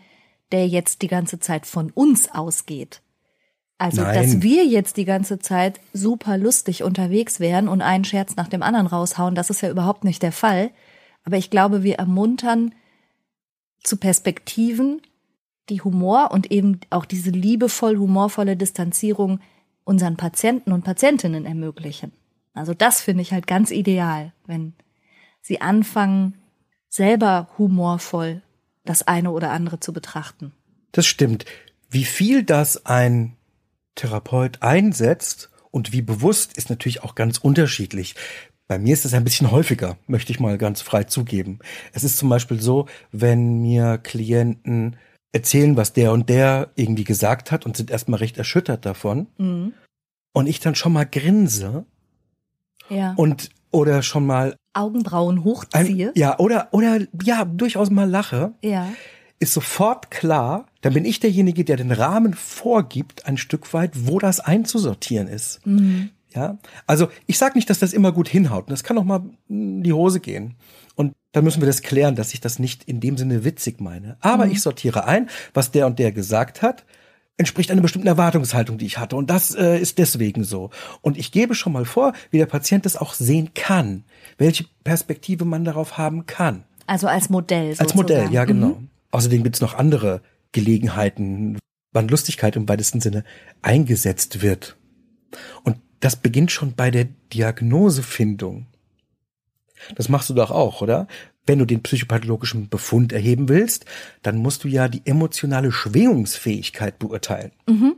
der 0.51 0.67
jetzt 0.67 1.03
die 1.03 1.09
ganze 1.09 1.39
Zeit 1.39 1.67
von 1.67 1.91
uns 1.91 2.31
ausgeht. 2.33 3.03
Also, 3.77 4.01
Nein. 4.01 4.15
dass 4.15 4.41
wir 4.41 4.65
jetzt 4.65 4.97
die 4.97 5.05
ganze 5.05 5.39
Zeit 5.39 5.79
super 5.93 6.39
lustig 6.39 6.83
unterwegs 6.83 7.39
wären 7.39 7.69
und 7.69 7.83
einen 7.83 8.05
Scherz 8.05 8.35
nach 8.37 8.49
dem 8.49 8.63
anderen 8.63 8.87
raushauen, 8.87 9.35
das 9.35 9.51
ist 9.51 9.61
ja 9.61 9.69
überhaupt 9.69 10.05
nicht 10.05 10.23
der 10.23 10.33
Fall. 10.33 10.71
Aber 11.23 11.37
ich 11.37 11.51
glaube, 11.51 11.83
wir 11.83 11.97
ermuntern 11.97 12.73
zu 13.83 13.97
Perspektiven, 13.97 15.03
die 15.69 15.81
Humor 15.81 16.31
und 16.33 16.51
eben 16.51 16.81
auch 16.91 17.05
diese 17.05 17.31
liebevoll 17.31 17.97
humorvolle 17.97 18.57
Distanzierung 18.57 19.41
unseren 19.85 20.17
Patienten 20.17 20.73
und 20.73 20.85
Patientinnen 20.85 21.47
ermöglichen. 21.47 22.13
Also 22.55 22.75
das 22.75 23.01
finde 23.01 23.23
ich 23.23 23.33
halt 23.33 23.47
ganz 23.47 23.71
ideal, 23.71 24.33
wenn 24.47 24.75
sie 25.43 25.61
anfangen, 25.61 26.35
selber 26.89 27.49
humorvoll 27.59 28.43
das 28.85 29.07
eine 29.07 29.31
oder 29.31 29.51
andere 29.51 29.81
zu 29.81 29.93
betrachten. 29.93 30.53
Das 30.93 31.07
stimmt. 31.07 31.45
Wie 31.91 32.05
viel 32.05 32.43
das 32.43 32.87
ein 32.87 33.37
Therapeut 33.95 34.63
einsetzt 34.63 35.51
und 35.71 35.93
wie 35.93 36.03
bewusst 36.03 36.57
ist 36.57 36.71
natürlich 36.71 37.03
auch 37.03 37.15
ganz 37.15 37.39
unterschiedlich. 37.39 38.15
Bei 38.69 38.79
mir 38.79 38.93
ist 38.93 39.05
es 39.05 39.15
ein 39.15 39.25
bisschen 39.25 39.51
häufiger, 39.51 39.97
möchte 40.07 40.33
ich 40.33 40.41
mal 40.41 40.59
ganz 40.59 40.83
frei 40.83 41.05
zugeben. 41.05 41.61
Es 41.93 42.03
ist 42.03 42.17
zum 42.17 42.29
Beispiel 42.29 42.61
so, 42.61 42.87
wenn 43.13 43.61
mir 43.61 43.99
Klienten 43.99 44.97
erzählen, 45.33 45.77
was 45.77 45.93
der 45.93 46.13
und 46.13 46.29
der 46.29 46.71
irgendwie 46.75 47.05
gesagt 47.05 47.53
hat 47.53 47.65
und 47.65 47.77
sind 47.77 47.91
erstmal 47.91 48.19
recht 48.19 48.39
erschüttert 48.39 48.85
davon. 48.85 49.29
Mhm. 49.39 49.73
Und 50.33 50.47
ich 50.49 50.61
dann 50.61 50.75
schon 50.75 50.93
mal 50.93 51.05
grinse. 51.05 51.87
Ja. 52.89 53.15
Und 53.17 53.51
oder 53.71 54.03
schon 54.03 54.27
mal 54.27 54.57
Augenbrauen 54.75 55.45
hochziehe. 55.45 56.09
Ein, 56.09 56.13
ja, 56.15 56.39
oder 56.39 56.69
oder 56.73 57.01
ja, 57.23 57.45
durchaus 57.45 57.91
mal 57.91 58.09
lache. 58.09 58.55
Ja. 58.63 58.89
ist 59.39 59.53
sofort 59.53 60.11
klar, 60.11 60.67
dann 60.81 60.95
bin 60.95 61.05
ich 61.05 61.21
derjenige, 61.21 61.65
der 61.65 61.77
den 61.77 61.93
Rahmen 61.93 62.35
vorgibt, 62.35 63.27
ein 63.27 63.37
Stück 63.37 63.73
weit, 63.75 64.07
wo 64.07 64.19
das 64.19 64.41
einzusortieren 64.41 65.29
ist. 65.29 65.67
Mhm. 65.67 66.11
Ja, 66.37 66.59
also 66.87 67.09
ich 67.27 67.39
sage 67.39 67.57
nicht, 67.57 67.71
dass 67.71 67.79
das 67.79 67.95
immer 67.95 68.13
gut 68.13 68.29
hinhaut. 68.29 68.71
Das 68.71 68.85
kann 68.85 68.99
auch 68.99 69.05
mal 69.05 69.23
in 69.49 69.83
die 69.83 69.95
Hose 69.95 70.21
gehen. 70.21 70.55
Und 70.95 71.15
dann 71.33 71.45
müssen 71.45 71.63
wir 71.63 71.67
das 71.67 71.83
klären, 71.83 72.15
dass 72.15 72.35
ich 72.35 72.41
das 72.41 72.59
nicht 72.59 72.85
in 72.85 73.01
dem 73.01 73.17
Sinne 73.17 73.43
witzig 73.43 73.81
meine. 73.81 74.19
Aber 74.21 74.45
mhm. 74.45 74.53
ich 74.53 74.61
sortiere 74.61 75.07
ein, 75.07 75.31
was 75.55 75.71
der 75.71 75.87
und 75.87 75.99
der 75.99 76.13
gesagt 76.13 76.61
hat, 76.61 76.85
entspricht 77.39 77.71
einer 77.71 77.81
bestimmten 77.81 78.07
Erwartungshaltung, 78.07 78.77
die 78.77 78.87
ich 78.87 78.99
hatte. 78.99 79.17
Und 79.17 79.31
das 79.31 79.55
äh, 79.55 79.79
ist 79.79 79.99
deswegen 79.99 80.45
so. 80.45 80.71
Und 81.01 81.17
ich 81.17 81.33
gebe 81.33 81.55
schon 81.55 81.73
mal 81.73 81.87
vor, 81.87 82.13
wie 82.31 82.39
der 82.39 82.47
Patient 82.47 82.85
das 82.85 82.97
auch 82.97 83.15
sehen 83.15 83.53
kann, 83.55 84.05
welche 84.37 84.67
Perspektive 84.85 85.45
man 85.45 85.65
darauf 85.65 85.97
haben 85.97 86.27
kann. 86.27 86.65
Also 86.87 87.09
als 87.09 87.31
Modell. 87.31 87.75
Sozusagen. 87.75 87.89
Als 87.89 87.95
Modell, 87.95 88.33
ja 88.33 88.45
genau. 88.45 88.69
Mhm. 88.69 88.89
Außerdem 89.11 89.43
gibt 89.43 89.57
es 89.57 89.63
noch 89.63 89.75
andere 89.75 90.21
Gelegenheiten, 90.53 91.59
wann 91.93 92.09
Lustigkeit 92.09 92.57
im 92.57 92.69
weitesten 92.69 93.01
Sinne 93.01 93.25
eingesetzt 93.63 94.43
wird. 94.43 94.77
Und 95.65 95.79
das 96.01 96.17
beginnt 96.17 96.51
schon 96.51 96.75
bei 96.75 96.91
der 96.91 97.07
Diagnosefindung. 97.33 98.67
Das 99.95 100.09
machst 100.09 100.31
du 100.31 100.35
doch 100.35 100.51
auch, 100.51 100.81
oder? 100.81 101.07
Wenn 101.47 101.59
du 101.59 101.65
den 101.65 101.83
psychopathologischen 101.83 102.69
Befund 102.69 103.13
erheben 103.13 103.49
willst, 103.49 103.85
dann 104.23 104.39
musst 104.39 104.65
du 104.65 104.69
ja 104.69 104.89
die 104.89 105.03
emotionale 105.05 105.71
Schwingungsfähigkeit 105.71 106.99
beurteilen. 106.99 107.53
Mhm. 107.69 107.97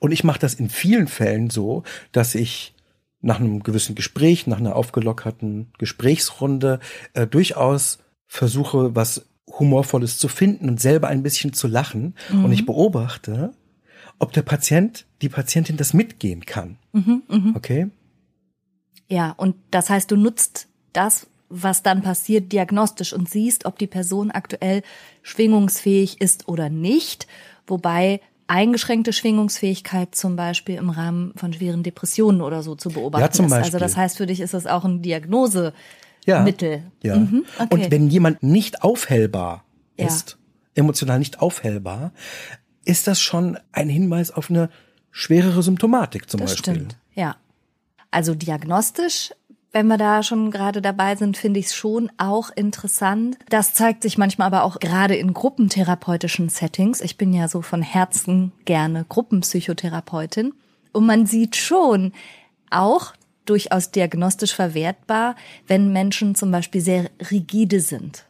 Und 0.00 0.10
ich 0.10 0.24
mache 0.24 0.40
das 0.40 0.54
in 0.54 0.68
vielen 0.68 1.06
Fällen 1.06 1.48
so, 1.48 1.84
dass 2.10 2.34
ich 2.34 2.74
nach 3.20 3.38
einem 3.38 3.62
gewissen 3.62 3.94
Gespräch, 3.94 4.48
nach 4.48 4.58
einer 4.58 4.74
aufgelockerten 4.74 5.68
Gesprächsrunde 5.78 6.80
äh, 7.14 7.26
durchaus 7.26 8.00
versuche, 8.26 8.96
was 8.96 9.26
Humorvolles 9.46 10.18
zu 10.18 10.26
finden 10.26 10.68
und 10.68 10.80
selber 10.80 11.08
ein 11.08 11.22
bisschen 11.22 11.52
zu 11.52 11.68
lachen. 11.68 12.16
Mhm. 12.32 12.46
Und 12.46 12.52
ich 12.52 12.66
beobachte, 12.66 13.52
ob 14.22 14.32
der 14.32 14.42
Patient, 14.42 15.04
die 15.20 15.28
Patientin 15.28 15.76
das 15.76 15.92
mitgehen 15.94 16.46
kann. 16.46 16.78
Mhm, 16.92 17.22
mh. 17.28 17.52
Okay? 17.56 17.88
Ja, 19.08 19.32
und 19.32 19.56
das 19.70 19.90
heißt, 19.90 20.10
du 20.10 20.16
nutzt 20.16 20.68
das, 20.92 21.26
was 21.48 21.82
dann 21.82 22.02
passiert, 22.02 22.52
diagnostisch 22.52 23.12
und 23.12 23.28
siehst, 23.28 23.66
ob 23.66 23.78
die 23.78 23.86
Person 23.86 24.30
aktuell 24.30 24.82
schwingungsfähig 25.22 26.20
ist 26.20 26.48
oder 26.48 26.70
nicht. 26.70 27.26
Wobei 27.66 28.20
eingeschränkte 28.46 29.12
Schwingungsfähigkeit 29.12 30.14
zum 30.14 30.36
Beispiel 30.36 30.76
im 30.76 30.90
Rahmen 30.90 31.32
von 31.36 31.52
schweren 31.52 31.82
Depressionen 31.82 32.42
oder 32.42 32.62
so 32.62 32.74
zu 32.74 32.90
beobachten 32.90 33.24
ja, 33.24 33.30
zum 33.30 33.48
Beispiel. 33.48 33.60
ist. 33.60 33.74
Also 33.74 33.78
das 33.78 33.96
heißt, 33.96 34.16
für 34.16 34.26
dich 34.26 34.40
ist 34.40 34.54
das 34.54 34.66
auch 34.66 34.84
ein 34.84 35.02
Diagnose. 35.02 35.74
Ja. 36.24 36.46
Ja. 37.02 37.16
Mhm, 37.16 37.44
okay. 37.58 37.68
Und 37.70 37.90
wenn 37.90 38.08
jemand 38.08 38.42
nicht 38.42 38.82
aufhellbar 38.82 39.64
ist, 39.96 40.38
ja. 40.76 40.82
emotional 40.82 41.18
nicht 41.18 41.40
aufhellbar, 41.40 42.12
ist 42.84 43.06
das 43.06 43.20
schon 43.20 43.58
ein 43.72 43.88
Hinweis 43.88 44.30
auf 44.30 44.50
eine 44.50 44.70
schwerere 45.10 45.62
Symptomatik 45.62 46.28
zum 46.28 46.40
das 46.40 46.52
Beispiel. 46.52 46.74
Stimmt, 46.74 46.96
ja. 47.14 47.36
Also 48.10 48.34
diagnostisch, 48.34 49.32
wenn 49.72 49.86
wir 49.86 49.96
da 49.96 50.22
schon 50.22 50.50
gerade 50.50 50.82
dabei 50.82 51.16
sind, 51.16 51.36
finde 51.38 51.58
ich 51.58 51.66
es 51.66 51.74
schon 51.74 52.12
auch 52.18 52.50
interessant. 52.54 53.38
Das 53.48 53.72
zeigt 53.72 54.02
sich 54.02 54.18
manchmal 54.18 54.46
aber 54.46 54.64
auch 54.64 54.80
gerade 54.80 55.16
in 55.16 55.32
gruppentherapeutischen 55.32 56.50
Settings. 56.50 57.00
Ich 57.00 57.16
bin 57.16 57.32
ja 57.32 57.48
so 57.48 57.62
von 57.62 57.80
Herzen 57.80 58.52
gerne 58.66 59.06
Gruppenpsychotherapeutin. 59.08 60.52
Und 60.92 61.06
man 61.06 61.24
sieht 61.24 61.56
schon 61.56 62.12
auch 62.70 63.14
durchaus 63.46 63.90
diagnostisch 63.90 64.54
verwertbar, 64.54 65.36
wenn 65.66 65.90
Menschen 65.92 66.34
zum 66.34 66.50
Beispiel 66.50 66.82
sehr 66.82 67.10
rigide 67.30 67.80
sind. 67.80 68.26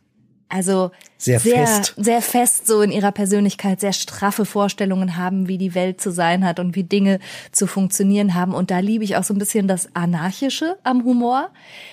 Also 0.53 0.91
sehr, 1.17 1.41
sehr 1.41 1.67
fest. 1.67 1.95
sehr 1.97 2.21
fest 2.21 2.67
so 2.67 2.83
in 2.83 2.93
ihrer 2.93 3.11
Persönlichkeit, 3.11 3.81
sehr 3.81 3.95
straffe 3.95 4.45
Vorstellungen 4.45 5.17
haben, 5.17 5.49
wie 5.49 5.57
die 5.57 5.75
Welt 5.75 5.99
zu 5.99 6.11
sein 6.11 6.45
hat 6.45 6.61
und 6.61 6.77
wie 6.77 6.85
Dinge 6.85 7.21
zu 7.53 7.67
funktionieren 7.67 8.35
haben. 8.35 8.53
Und 8.53 8.71
da 8.71 8.81
liebe 8.81 9.03
ich 9.03 9.17
auch 9.17 9.25
so 9.25 9.33
ein 9.33 9.39
bisschen 9.39 9.67
das 9.67 9.89
Anarchische 9.95 10.77
am 10.85 11.05
Humor. 11.05 11.49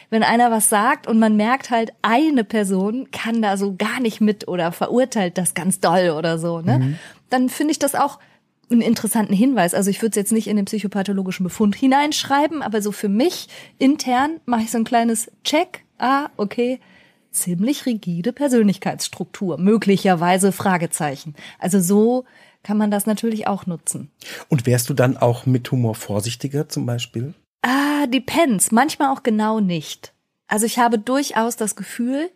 Wenn 0.09 0.23
einer 0.23 0.51
was 0.51 0.67
sagt 0.67 1.07
und 1.07 1.19
man 1.19 1.37
merkt 1.37 1.69
halt, 1.69 1.93
eine 2.01 2.43
Person 2.43 3.11
kann 3.11 3.41
da 3.41 3.55
so 3.55 3.75
gar 3.77 4.01
nicht 4.01 4.19
mit 4.19 4.49
oder 4.49 4.73
verurteilt 4.73 5.37
das 5.37 5.53
ganz 5.53 5.79
doll 5.79 6.09
oder 6.09 6.37
so, 6.37 6.59
ne? 6.59 6.79
Mhm. 6.79 6.99
Dann 7.29 7.47
finde 7.47 7.71
ich 7.71 7.79
das 7.79 7.95
auch 7.95 8.19
einen 8.69 8.81
interessanten 8.81 9.33
Hinweis. 9.33 9.73
Also 9.73 9.89
ich 9.89 10.01
würde 10.01 10.11
es 10.11 10.15
jetzt 10.17 10.31
nicht 10.33 10.47
in 10.47 10.57
den 10.57 10.65
psychopathologischen 10.65 11.45
Befund 11.45 11.77
hineinschreiben, 11.77 12.61
aber 12.61 12.81
so 12.81 12.91
für 12.91 13.09
mich 13.09 13.47
intern 13.77 14.41
mache 14.45 14.63
ich 14.63 14.71
so 14.71 14.79
ein 14.79 14.83
kleines 14.83 15.31
Check. 15.45 15.85
Ah, 15.97 16.27
okay, 16.35 16.81
ziemlich 17.31 17.85
rigide 17.85 18.33
Persönlichkeitsstruktur, 18.33 19.57
möglicherweise 19.57 20.51
Fragezeichen. 20.51 21.35
Also 21.59 21.79
so 21.79 22.25
kann 22.63 22.77
man 22.77 22.91
das 22.91 23.05
natürlich 23.05 23.47
auch 23.47 23.65
nutzen. 23.65 24.11
Und 24.49 24.65
wärst 24.65 24.89
du 24.89 24.93
dann 24.93 25.17
auch 25.17 25.45
mit 25.45 25.71
Humor 25.71 25.95
vorsichtiger 25.95 26.69
zum 26.69 26.85
Beispiel? 26.85 27.33
Ah, 27.61 28.07
depends. 28.07 28.71
Manchmal 28.71 29.13
auch 29.13 29.23
genau 29.23 29.59
nicht. 29.59 30.13
Also 30.47 30.65
ich 30.65 30.79
habe 30.79 30.99
durchaus 30.99 31.55
das 31.55 31.75
Gefühl, 31.75 32.29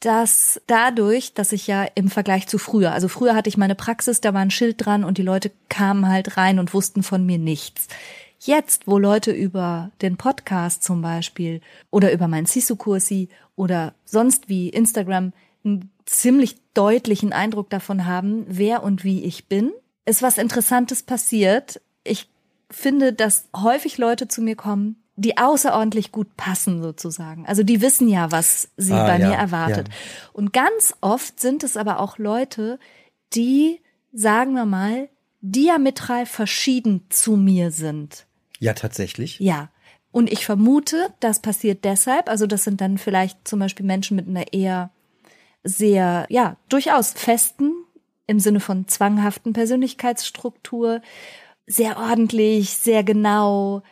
dass 0.00 0.60
dadurch, 0.66 1.34
dass 1.34 1.52
ich 1.52 1.66
ja 1.66 1.84
im 1.94 2.08
Vergleich 2.08 2.46
zu 2.46 2.58
früher, 2.58 2.92
also 2.92 3.08
früher 3.08 3.34
hatte 3.34 3.48
ich 3.48 3.56
meine 3.56 3.74
Praxis, 3.74 4.20
da 4.20 4.34
war 4.34 4.42
ein 4.42 4.50
Schild 4.50 4.84
dran 4.84 5.04
und 5.04 5.18
die 5.18 5.22
Leute 5.22 5.50
kamen 5.68 6.08
halt 6.08 6.36
rein 6.36 6.58
und 6.58 6.74
wussten 6.74 7.02
von 7.02 7.24
mir 7.24 7.38
nichts. 7.38 7.88
Jetzt, 8.40 8.86
wo 8.86 8.98
Leute 8.98 9.32
über 9.32 9.90
den 10.02 10.16
Podcast 10.16 10.82
zum 10.82 11.02
Beispiel 11.02 11.60
oder 11.90 12.12
über 12.12 12.28
mein 12.28 12.46
Sisu-Kursi 12.46 13.28
oder 13.56 13.94
sonst 14.04 14.48
wie 14.48 14.68
Instagram 14.68 15.32
einen 15.64 15.90
ziemlich 16.04 16.56
deutlichen 16.74 17.32
Eindruck 17.32 17.70
davon 17.70 18.06
haben, 18.06 18.44
wer 18.48 18.82
und 18.82 19.04
wie 19.04 19.24
ich 19.24 19.48
bin, 19.48 19.72
ist 20.04 20.22
was 20.22 20.38
Interessantes 20.38 21.02
passiert. 21.02 21.80
Ich 22.04 22.28
finde, 22.70 23.12
dass 23.12 23.48
häufig 23.54 23.98
Leute 23.98 24.28
zu 24.28 24.42
mir 24.42 24.56
kommen, 24.56 24.96
die 25.16 25.38
außerordentlich 25.38 26.12
gut 26.12 26.36
passen 26.36 26.82
sozusagen. 26.82 27.46
Also 27.46 27.62
die 27.62 27.80
wissen 27.80 28.08
ja, 28.08 28.30
was 28.30 28.68
sie 28.76 28.92
ah, 28.92 29.06
bei 29.06 29.18
ja, 29.18 29.28
mir 29.28 29.34
erwartet. 29.34 29.88
Ja. 29.88 29.94
Und 30.34 30.52
ganz 30.52 30.94
oft 31.00 31.40
sind 31.40 31.64
es 31.64 31.76
aber 31.76 32.00
auch 32.00 32.18
Leute, 32.18 32.78
die, 33.34 33.80
sagen 34.12 34.52
wir 34.52 34.66
mal, 34.66 35.08
diametral 35.40 36.26
verschieden 36.26 37.06
zu 37.08 37.36
mir 37.36 37.70
sind. 37.70 38.25
Ja, 38.58 38.72
tatsächlich. 38.74 39.38
Ja. 39.40 39.70
Und 40.12 40.32
ich 40.32 40.46
vermute, 40.46 41.12
das 41.20 41.40
passiert 41.40 41.84
deshalb, 41.84 42.28
also 42.28 42.46
das 42.46 42.64
sind 42.64 42.80
dann 42.80 42.96
vielleicht 42.96 43.46
zum 43.46 43.58
Beispiel 43.58 43.84
Menschen 43.84 44.16
mit 44.16 44.26
einer 44.28 44.52
eher 44.52 44.90
sehr, 45.62 46.26
ja, 46.30 46.56
durchaus 46.68 47.12
festen, 47.12 47.72
im 48.26 48.40
Sinne 48.40 48.60
von 48.60 48.88
zwanghaften 48.88 49.52
Persönlichkeitsstruktur, 49.52 51.00
sehr 51.66 51.98
ordentlich, 51.98 52.70
sehr 52.70 53.04
genau, 53.04 53.82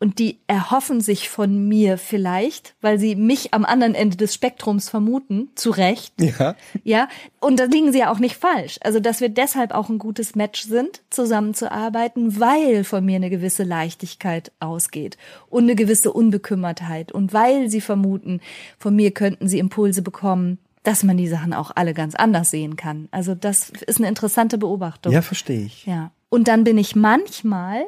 und 0.00 0.18
die 0.18 0.38
erhoffen 0.46 1.02
sich 1.02 1.28
von 1.28 1.68
mir 1.68 1.98
vielleicht, 1.98 2.74
weil 2.80 2.98
sie 2.98 3.14
mich 3.16 3.52
am 3.52 3.66
anderen 3.66 3.94
Ende 3.94 4.16
des 4.16 4.32
Spektrums 4.32 4.88
vermuten, 4.88 5.50
zu 5.56 5.70
Recht. 5.70 6.14
Ja. 6.18 6.56
Ja. 6.84 7.08
Und 7.38 7.60
da 7.60 7.64
liegen 7.64 7.92
sie 7.92 7.98
ja 7.98 8.10
auch 8.10 8.18
nicht 8.18 8.36
falsch. 8.36 8.78
Also, 8.82 8.98
dass 8.98 9.20
wir 9.20 9.28
deshalb 9.28 9.72
auch 9.72 9.90
ein 9.90 9.98
gutes 9.98 10.34
Match 10.34 10.62
sind, 10.62 11.02
zusammenzuarbeiten, 11.10 12.40
weil 12.40 12.82
von 12.84 13.04
mir 13.04 13.16
eine 13.16 13.28
gewisse 13.28 13.62
Leichtigkeit 13.62 14.52
ausgeht 14.58 15.18
und 15.50 15.64
eine 15.64 15.74
gewisse 15.74 16.12
Unbekümmertheit 16.12 17.12
und 17.12 17.34
weil 17.34 17.68
sie 17.68 17.82
vermuten, 17.82 18.40
von 18.78 18.96
mir 18.96 19.10
könnten 19.10 19.48
sie 19.48 19.58
Impulse 19.58 20.00
bekommen, 20.00 20.58
dass 20.82 21.02
man 21.02 21.18
die 21.18 21.28
Sachen 21.28 21.52
auch 21.52 21.72
alle 21.74 21.92
ganz 21.92 22.14
anders 22.14 22.50
sehen 22.50 22.76
kann. 22.76 23.08
Also, 23.10 23.34
das 23.34 23.68
ist 23.68 23.98
eine 23.98 24.08
interessante 24.08 24.56
Beobachtung. 24.56 25.12
Ja, 25.12 25.20
verstehe 25.20 25.66
ich. 25.66 25.84
Ja. 25.84 26.10
Und 26.30 26.48
dann 26.48 26.64
bin 26.64 26.78
ich 26.78 26.96
manchmal, 26.96 27.84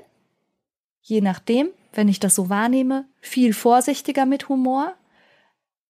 je 1.00 1.22
nachdem, 1.22 1.68
wenn 1.92 2.08
ich 2.08 2.20
das 2.20 2.34
so 2.34 2.48
wahrnehme, 2.48 3.06
viel 3.20 3.52
vorsichtiger 3.54 4.26
mit 4.26 4.48
Humor. 4.48 4.94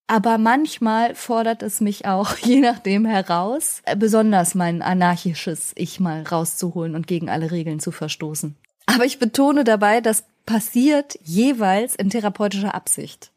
Aber 0.07 0.37
manchmal 0.37 1.15
fordert 1.15 1.63
es 1.63 1.81
mich 1.81 2.07
auch, 2.07 2.37
je 2.43 2.61
nachdem 2.61 3.07
heraus, 3.07 3.83
besonders 3.97 4.55
mein 4.55 4.83
anarchisches 4.83 5.73
Ich 5.75 6.01
mal 6.01 6.23
rauszuholen 6.23 6.95
und 6.95 7.07
gegen 7.07 7.31
alle 7.31 7.51
Regeln 7.51 7.81
zu 7.81 7.93
verstoßen. 7.93 8.57
Aber 8.87 9.05
ich 9.05 9.19
betone 9.19 9.65
dabei, 9.65 10.01
das 10.01 10.25
passiert 10.45 11.19
jeweils 11.23 11.95
in 11.95 12.11
therapeutischer 12.11 12.75
Absicht 12.75 13.31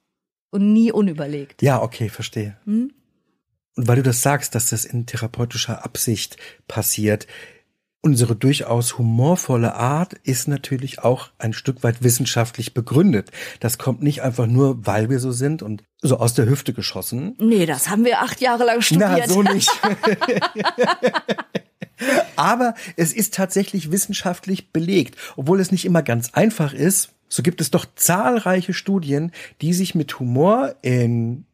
und 0.50 0.74
nie 0.74 0.92
unüberlegt. 0.92 1.62
Ja, 1.62 1.82
okay, 1.82 2.10
verstehe. 2.10 2.58
Hm? 2.66 2.92
Und 3.76 3.88
weil 3.88 3.98
du 3.98 4.04
das 4.04 4.22
sagst, 4.22 4.56
dass 4.56 4.70
das 4.70 4.86
in 4.86 5.06
therapeutischer 5.06 5.84
Absicht 5.84 6.38
passiert, 6.68 7.28
Unsere 8.06 8.36
durchaus 8.36 9.00
humorvolle 9.00 9.74
Art 9.74 10.14
ist 10.14 10.48
natürlich 10.48 11.00
auch 11.00 11.32
ein 11.40 11.54
Stück 11.54 11.82
weit 11.82 12.04
wissenschaftlich 12.04 12.76
begründet. 12.76 13.32
Das 13.62 13.80
kommt 13.80 14.04
nicht 14.04 14.22
einfach 14.22 14.46
nur, 14.46 14.86
weil 14.86 15.10
wir 15.10 15.18
so 15.18 15.32
sind 15.32 15.64
und 15.64 15.82
so 16.04 16.20
aus 16.20 16.36
der 16.36 16.48
Hüfte 16.48 16.72
geschossen. 16.74 17.36
Nee, 17.40 17.66
das 17.66 17.90
haben 17.90 18.06
wir 18.06 18.22
acht 18.22 18.42
Jahre 18.42 18.64
lang 18.64 18.82
studiert. 18.82 19.10
Na, 19.10 19.28
so 19.28 19.42
nicht. 19.42 19.72
Aber 22.36 22.76
es 22.96 23.12
ist 23.12 23.34
tatsächlich 23.34 23.92
wissenschaftlich 23.92 24.72
belegt. 24.72 25.18
Obwohl 25.36 25.60
es 25.60 25.72
nicht 25.72 25.86
immer 25.86 26.04
ganz 26.04 26.30
einfach 26.34 26.74
ist, 26.74 27.10
so 27.28 27.42
gibt 27.42 27.60
es 27.60 27.72
doch 27.72 27.88
zahlreiche 27.96 28.76
Studien, 28.76 29.32
die 29.62 29.74
sich 29.74 29.96
mit 29.96 30.20
Humor 30.20 30.76
in 30.84 31.48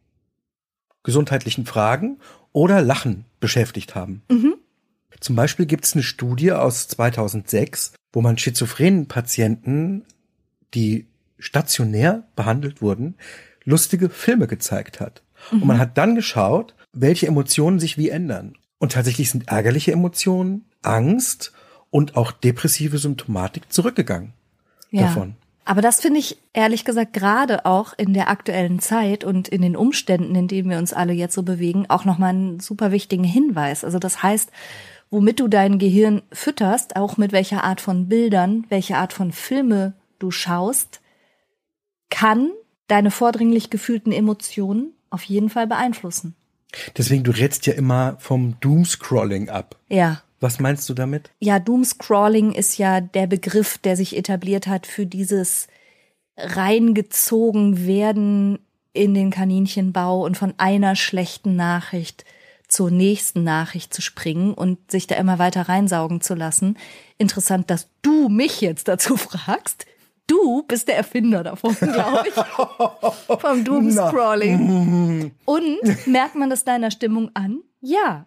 gesundheitlichen 1.04 1.66
Fragen 1.66 2.20
oder 2.52 2.82
Lachen 2.82 3.24
beschäftigt 3.40 3.96
haben. 3.96 4.24
Mhm. 4.30 4.56
Zum 5.22 5.36
Beispiel 5.36 5.66
gibt 5.66 5.86
es 5.86 5.94
eine 5.94 6.04
Studie 6.04 6.52
aus 6.52 6.88
2006, 6.90 7.94
wo 8.12 8.22
man 8.22 8.38
schizophrenen 8.38 9.08
Patienten, 9.08 10.04
die 10.74 11.08
stationär 11.40 12.28
behandelt 12.36 12.82
wurden, 12.82 13.16
lustige 13.64 14.10
Filme 14.10 14.48
gezeigt 14.48 15.00
hat. 15.00 15.24
Und 15.52 15.66
man 15.66 15.80
hat 15.80 15.98
dann 15.98 16.16
geschaut, 16.16 16.76
welche 16.92 17.28
Emotionen 17.28 17.80
sich 17.80 17.98
wie 17.98 18.10
ändern. 18.10 18.58
Und 18.80 18.94
tatsächlich 18.94 19.30
sind 19.30 19.48
ärgerliche 19.48 19.92
Emotionen, 19.92 20.66
Angst 20.82 21.54
und 21.90 22.16
auch 22.18 22.32
depressive 22.32 22.98
Symptomatik 22.98 23.72
zurückgegangen 23.72 24.34
Ja. 24.90 25.04
davon. 25.04 25.36
Aber 25.64 25.82
das 25.82 26.02
finde 26.02 26.20
ich 26.20 26.38
ehrlich 26.54 26.86
gesagt 26.86 27.14
gerade 27.14 27.66
auch 27.66 27.94
in 27.96 28.14
der 28.14 28.30
aktuellen 28.30 28.80
Zeit 28.80 29.24
und 29.24 29.48
in 29.48 29.62
den 29.62 29.76
Umständen, 29.76 30.34
in 30.34 30.48
denen 30.48 30.70
wir 30.70 30.80
uns 30.80 30.92
alle 30.92 31.14
jetzt 31.14 31.36
so 31.36 31.44
bewegen, 31.44 31.86
auch 31.88 32.04
nochmal 32.04 32.32
einen 32.32 32.60
super 32.60 32.92
wichtigen 32.92 33.24
Hinweis. 33.24 33.84
Also 33.84 34.00
das 34.00 34.24
heißt, 34.24 34.52
womit 35.12 35.40
du 35.40 35.48
dein 35.48 35.78
Gehirn 35.78 36.24
fütterst, 36.32 36.96
auch 36.96 37.18
mit 37.18 37.34
welcher 37.34 37.64
Art 37.64 37.82
von 37.82 38.08
Bildern, 38.08 38.66
welche 38.70 38.98
Art 38.98 39.14
von 39.14 39.32
Filme 39.32 39.94
du 40.18 40.32
schaust, 40.32 41.02
kann 42.10 42.52
deine 42.88 43.12
vordringlich 43.12 43.70
gefühlten 43.70 44.12
Emotionen 44.12 44.94
auf 45.10 45.24
jeden 45.24 45.50
Fall 45.50 45.68
beeinflussen. 45.68 46.36
Deswegen, 46.98 47.24
du 47.24 47.32
rätst 47.32 47.68
ja 47.68 47.74
immer 47.74 48.16
vom 48.20 48.58
Doomscrolling 48.62 49.50
ab. 49.50 49.76
Ja. 49.90 50.22
Was 50.40 50.60
meinst 50.60 50.90
du 50.90 50.94
damit? 50.94 51.30
Ja, 51.40 51.60
Doomscrolling 51.60 52.54
ist 52.54 52.78
ja 52.78 53.02
der 53.02 53.28
Begriff, 53.28 53.78
der 53.78 53.96
sich 53.96 54.18
etabliert 54.18 54.68
hat 54.68 54.88
für 54.88 55.06
dieses 55.06 55.68
reingezogen 56.38 57.86
werden 57.86 58.60
in 58.94 59.14
den 59.14 59.30
Kaninchenbau 59.30 60.24
und 60.26 60.38
von 60.38 60.54
einer 60.58 60.96
schlechten 60.96 61.56
Nachricht 61.56 62.26
zur 62.72 62.90
nächsten 62.90 63.44
Nachricht 63.44 63.94
zu 63.94 64.02
springen 64.02 64.54
und 64.54 64.90
sich 64.90 65.06
da 65.06 65.16
immer 65.16 65.40
weiter 65.40 65.68
reinsaugen 65.68 66.22
zu 66.22 66.36
lassen. 66.36 66.78
Interessant, 67.18 67.70
dass 67.70 67.90
du 68.02 68.30
mich 68.30 68.62
jetzt 68.62 68.88
dazu 68.88 69.18
fragst. 69.18 69.86
Du 70.26 70.64
bist 70.64 70.88
der 70.88 70.96
Erfinder 70.96 71.44
davon, 71.44 71.76
glaube 71.76 72.24
ich. 72.30 72.34
Vom 73.42 73.66
Doomscrolling. 73.66 75.32
Und 75.46 76.08
merkt 76.08 76.36
man 76.36 76.50
das 76.50 76.64
deiner 76.64 76.92
Stimmung 76.92 77.32
an? 77.34 77.60
Ja. 77.82 78.00
Ja, 78.00 78.26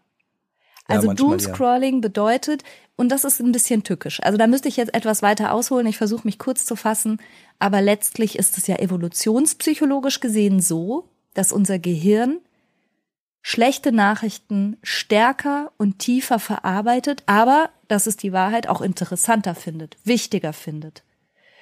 Also 0.86 1.06
manchmal, 1.06 1.30
Doomscrolling 1.30 2.00
bedeutet, 2.02 2.62
und 2.96 3.08
das 3.08 3.24
ist 3.24 3.40
ein 3.40 3.52
bisschen 3.52 3.82
tückisch. 3.82 4.22
Also 4.22 4.36
da 4.36 4.46
müsste 4.46 4.68
ich 4.68 4.76
jetzt 4.76 4.94
etwas 4.94 5.22
weiter 5.22 5.52
ausholen. 5.52 5.86
Ich 5.86 5.96
versuche 5.96 6.26
mich 6.26 6.38
kurz 6.38 6.66
zu 6.66 6.76
fassen. 6.76 7.18
Aber 7.58 7.80
letztlich 7.80 8.38
ist 8.38 8.58
es 8.58 8.66
ja 8.66 8.76
evolutionspsychologisch 8.76 10.20
gesehen 10.20 10.60
so, 10.60 11.08
dass 11.32 11.50
unser 11.50 11.78
Gehirn 11.78 12.38
schlechte 13.46 13.92
Nachrichten 13.92 14.78
stärker 14.82 15.70
und 15.76 15.98
tiefer 15.98 16.38
verarbeitet, 16.38 17.22
aber, 17.26 17.68
das 17.88 18.06
ist 18.06 18.22
die 18.22 18.32
Wahrheit, 18.32 18.68
auch 18.68 18.80
interessanter 18.80 19.54
findet, 19.54 19.98
wichtiger 20.02 20.54
findet. 20.54 21.04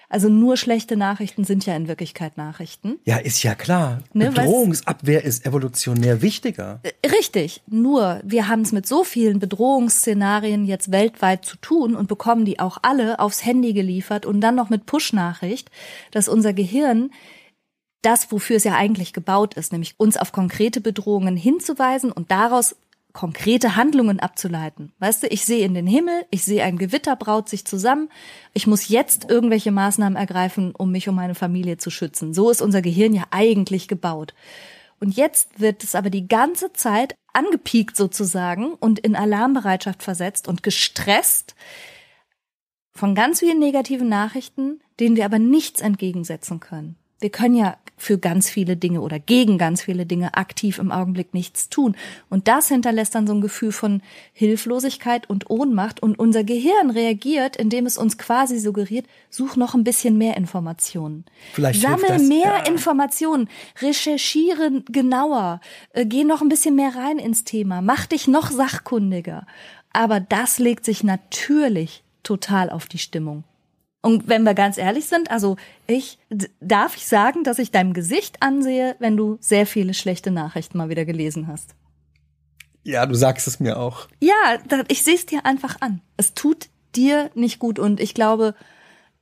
Also 0.09 0.29
nur 0.29 0.57
schlechte 0.57 0.97
Nachrichten 0.97 1.43
sind 1.43 1.67
ja 1.67 1.75
in 1.75 1.89
Wirklichkeit 1.89 2.37
Nachrichten. 2.37 3.01
Ja, 3.05 3.17
ist 3.17 3.43
ja 3.43 3.57
klar. 3.57 4.03
Ne, 4.13 4.31
Bedrohungsabwehr 4.31 5.25
ist 5.25 5.45
evolutionär 5.45 6.23
wichtiger. 6.23 6.81
Richtig, 7.05 7.63
nur 7.67 8.21
wir 8.23 8.47
haben 8.47 8.61
es 8.61 8.71
mit 8.73 8.87
so 8.87 9.03
vielen 9.03 9.41
Bedrohungsszenarien 9.41 10.67
jetzt 10.67 10.93
weltweit 10.93 11.45
zu 11.45 11.57
tun 11.57 11.97
und 11.97 12.09
bekommen 12.09 12.45
die 12.45 12.61
auch 12.61 12.79
alle 12.83 13.19
aufs 13.19 13.45
Handy 13.45 13.73
geliefert 13.73 14.25
und 14.25 14.41
dann 14.41 14.55
noch 14.55 14.71
mit 14.71 14.87
Push-Nachricht, 14.87 15.71
dass 16.13 16.29
unser 16.29 16.53
Gehirn 16.53 17.11
das, 18.03 18.31
wofür 18.31 18.57
es 18.57 18.65
ja 18.65 18.75
eigentlich 18.75 19.13
gebaut 19.13 19.55
ist, 19.55 19.73
nämlich 19.73 19.95
uns 19.97 20.17
auf 20.17 20.33
konkrete 20.33 20.81
Bedrohungen 20.81 21.37
hinzuweisen 21.37 22.13
und 22.13 22.31
daraus 22.31 22.77
konkrete 23.13 23.77
Handlungen 23.77 24.21
abzuleiten. 24.21 24.93
Weißt 24.99 25.23
du, 25.23 25.27
ich 25.29 25.45
sehe 25.45 25.65
in 25.65 25.75
den 25.75 25.87
Himmel, 25.87 26.25
ich 26.31 26.45
sehe 26.45 26.65
ein 26.65 26.79
Gewitter 26.79 27.15
braut 27.17 27.49
sich 27.49 27.65
zusammen, 27.65 28.09
ich 28.55 28.67
muss 28.67 28.89
jetzt 28.89 29.29
irgendwelche 29.29 29.71
Maßnahmen 29.71 30.17
ergreifen, 30.17 30.75
um 30.75 30.91
mich 30.91 31.09
und 31.09 31.15
meine 31.15 31.35
Familie 31.35 31.77
zu 31.77 31.91
schützen. 31.91 32.35
So 32.35 32.51
ist 32.51 32.63
unser 32.63 32.83
Gehirn 32.83 33.13
ja 33.13 33.25
eigentlich 33.31 33.87
gebaut. 33.87 34.35
Und 34.99 35.17
jetzt 35.17 35.61
wird 35.61 35.85
es 35.85 35.95
aber 35.95 36.11
die 36.11 36.29
ganze 36.29 36.73
Zeit 36.73 37.15
angepiekt 37.33 37.97
sozusagen 37.97 38.75
und 38.75 38.99
in 38.99 39.17
Alarmbereitschaft 39.17 40.03
versetzt 40.03 40.49
und 40.49 40.63
gestresst 40.63 41.55
von 42.95 43.15
ganz 43.15 43.41
vielen 43.41 43.59
negativen 43.59 44.09
Nachrichten, 44.09 44.81
denen 45.01 45.17
wir 45.17 45.25
aber 45.25 45.39
nichts 45.39 45.81
entgegensetzen 45.81 46.61
können. 46.61 46.97
Wir 47.23 47.31
können 47.31 47.55
ja 47.55 47.77
für 48.03 48.19
ganz 48.19 48.51
viele 48.51 48.77
Dinge 48.77 49.01
oder 49.01 49.21
gegen 49.21 49.59
ganz 49.59 49.83
viele 49.83 50.07
Dinge 50.07 50.35
aktiv 50.35 50.79
im 50.79 50.91
Augenblick 50.91 51.35
nichts 51.35 51.69
tun. 51.69 51.95
Und 52.29 52.49
das 52.49 52.67
hinterlässt 52.67 53.15
dann 53.15 53.29
so 53.29 53.33
ein 53.33 53.41
Gefühl 53.41 53.71
von 53.71 54.03
Hilflosigkeit 54.33 55.31
und 55.31 55.49
Ohnmacht. 55.49 56.03
Und 56.03 56.19
unser 56.19 56.43
Gehirn 56.43 56.91
reagiert, 56.91 57.57
indem 57.57 57.87
es 57.87 57.99
uns 57.99 58.19
quasi 58.19 58.59
suggeriert, 58.59 59.07
such 59.31 59.55
noch 59.55 59.75
ein 59.75 59.85
bisschen 59.85 60.19
mehr 60.19 60.37
Informationen. 60.37 61.25
Vielleicht 61.53 61.81
Sammel 61.81 62.09
das, 62.09 62.23
mehr 62.23 62.63
ja. 62.65 62.67
Informationen, 62.67 63.49
recherchiere 63.81 64.83
genauer, 64.91 65.61
äh, 65.93 66.05
geh 66.05 66.25
noch 66.25 66.43
ein 66.43 66.49
bisschen 66.49 66.75
mehr 66.75 66.97
rein 66.97 67.19
ins 67.19 67.45
Thema, 67.45 67.83
mach 67.83 68.07
dich 68.07 68.27
noch 68.27 68.51
sachkundiger. 68.51 69.47
Aber 69.93 70.19
das 70.19 70.59
legt 70.59 70.85
sich 70.85 71.05
natürlich 71.05 72.03
total 72.25 72.69
auf 72.69 72.87
die 72.87 72.99
Stimmung. 72.99 73.45
Und 74.03 74.29
wenn 74.29 74.43
wir 74.43 74.55
ganz 74.55 74.79
ehrlich 74.79 75.07
sind, 75.07 75.31
also 75.31 75.57
ich, 75.87 76.19
darf 76.61 76.97
ich 76.97 77.07
sagen, 77.07 77.45
dass 77.45 77.61
ich 77.61 77.71
deinem 77.71 77.93
Gesicht 77.93 78.43
ansehe, 78.43 78.97
wenn 78.99 79.17
du 79.17 79.39
sehr 79.41 79.65
viele 79.65 79.95
schlechte 79.95 80.33
Nachrichten 80.33 80.77
mal 80.77 80.89
wieder 80.89 81.05
gelesen 81.05 81.47
hast. 81.47 81.77
Ja, 82.83 83.07
du 83.07 83.15
sagst 83.15 83.47
es 83.47 83.61
mir 83.61 83.79
auch. 83.79 84.09
Ja, 84.21 84.59
ich 84.89 85.05
sehe 85.05 85.15
es 85.15 85.25
dir 85.25 85.47
einfach 85.47 85.77
an. 85.81 86.01
Es 86.17 86.35
tut 86.35 86.69
dir 86.97 87.31
nicht 87.35 87.61
gut 87.61 87.79
und 87.79 88.01
ich 88.01 88.13
glaube, 88.13 88.57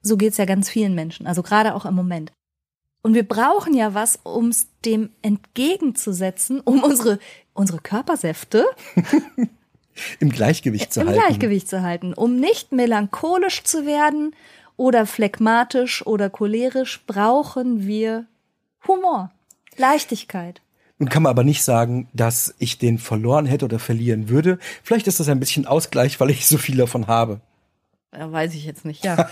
so 0.00 0.16
geht's 0.16 0.38
ja 0.38 0.46
ganz 0.46 0.70
vielen 0.70 0.94
Menschen, 0.94 1.26
also 1.26 1.42
gerade 1.42 1.74
auch 1.74 1.84
im 1.84 1.94
Moment. 1.94 2.32
Und 3.02 3.14
wir 3.14 3.26
brauchen 3.26 3.74
ja 3.74 3.92
was, 3.92 4.18
um 4.22 4.48
es 4.48 4.68
dem 4.84 5.10
entgegenzusetzen, 5.20 6.60
um 6.60 6.82
unsere, 6.82 7.18
unsere 7.52 7.80
Körpersäfte 7.80 8.64
Im 10.18 10.30
Gleichgewicht 10.30 10.92
zu 10.92 11.00
im 11.00 11.08
halten. 11.08 11.20
Gleichgewicht 11.20 11.68
zu 11.68 11.82
halten, 11.82 12.14
um 12.14 12.36
nicht 12.36 12.72
melancholisch 12.72 13.64
zu 13.64 13.86
werden 13.86 14.34
oder 14.80 15.04
phlegmatisch 15.04 16.06
oder 16.06 16.30
cholerisch, 16.30 17.02
brauchen 17.06 17.86
wir 17.86 18.24
Humor, 18.88 19.30
Leichtigkeit. 19.76 20.62
Nun 20.98 21.10
kann 21.10 21.22
man 21.22 21.28
aber 21.28 21.44
nicht 21.44 21.62
sagen, 21.62 22.08
dass 22.14 22.54
ich 22.58 22.78
den 22.78 22.96
verloren 22.96 23.44
hätte 23.44 23.66
oder 23.66 23.78
verlieren 23.78 24.30
würde. 24.30 24.58
Vielleicht 24.82 25.06
ist 25.06 25.20
das 25.20 25.28
ein 25.28 25.38
bisschen 25.38 25.66
Ausgleich, 25.66 26.18
weil 26.18 26.30
ich 26.30 26.46
so 26.46 26.56
viel 26.56 26.78
davon 26.78 27.08
habe. 27.08 27.42
Ja, 28.16 28.32
weiß 28.32 28.54
ich 28.54 28.64
jetzt 28.64 28.86
nicht, 28.86 29.04
ja. 29.04 29.28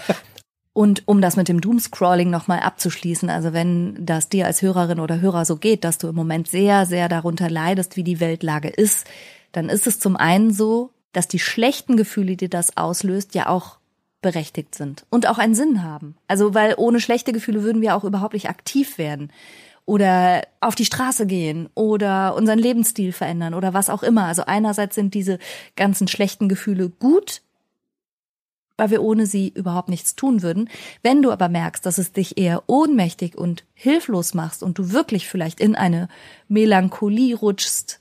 Und 0.75 1.09
um 1.09 1.23
das 1.23 1.37
mit 1.37 1.49
dem 1.49 1.63
Doomscrolling 1.63 2.29
nochmal 2.29 2.61
abzuschließen, 2.61 3.31
also 3.31 3.55
wenn 3.55 4.05
das 4.05 4.29
dir 4.29 4.45
als 4.45 4.61
Hörerin 4.61 5.01
oder 5.01 5.23
Hörer 5.23 5.47
so 5.47 5.57
geht, 5.57 5.83
dass 5.83 5.97
du 5.97 6.09
im 6.09 6.15
Moment 6.15 6.47
sehr, 6.49 6.85
sehr 6.85 7.09
darunter 7.09 7.49
leidest, 7.49 7.97
wie 7.97 8.05
die 8.05 8.21
Weltlage 8.21 8.69
ist, 8.69 9.07
dann 9.53 9.71
ist 9.71 9.87
es 9.87 9.99
zum 9.99 10.15
einen 10.15 10.53
so, 10.53 10.91
dass 11.13 11.27
die 11.27 11.39
schlechten 11.39 11.97
Gefühle, 11.97 12.37
die 12.37 12.51
das 12.51 12.77
auslöst, 12.77 13.35
ja 13.35 13.49
auch 13.49 13.78
berechtigt 14.21 14.75
sind 14.75 15.05
und 15.11 15.29
auch 15.29 15.39
einen 15.39 15.55
Sinn 15.55 15.83
haben. 15.83 16.17
Also 16.27 16.55
weil 16.55 16.75
ohne 16.77 17.01
schlechte 17.01 17.33
Gefühle 17.33 17.63
würden 17.63 17.83
wir 17.83 17.97
auch 17.97 18.05
überhaupt 18.05 18.35
nicht 18.35 18.49
aktiv 18.49 18.99
werden 18.99 19.31
oder 19.89 20.43
auf 20.61 20.75
die 20.75 20.85
Straße 20.85 21.27
gehen 21.27 21.71
oder 21.75 22.35
unseren 22.35 22.59
Lebensstil 22.59 23.13
verändern 23.13 23.55
oder 23.55 23.73
was 23.75 23.89
auch 23.89 24.03
immer. 24.03 24.25
Also 24.25 24.43
einerseits 24.45 24.95
sind 24.95 25.15
diese 25.15 25.39
ganzen 25.77 26.09
schlechten 26.09 26.49
Gefühle 26.49 26.91
gut, 26.91 27.41
weil 28.77 28.91
wir 28.91 29.03
ohne 29.03 29.27
sie 29.27 29.49
überhaupt 29.49 29.89
nichts 29.89 30.15
tun 30.15 30.43
würden. 30.43 30.69
Wenn 31.03 31.23
du 31.23 31.31
aber 31.33 31.49
merkst, 31.49 31.87
dass 31.87 31.99
es 31.99 32.13
dich 32.13 32.37
eher 32.37 32.65
ohnmächtig 32.67 33.39
und 33.39 33.65
hilflos 33.73 34.35
machst 34.35 34.63
und 34.63 34.79
du 34.79 34.93
wirklich 34.93 35.29
vielleicht 35.29 35.59
in 35.59 35.75
eine 35.75 36.09
Melancholie 36.49 37.35
rutschst 37.37 37.99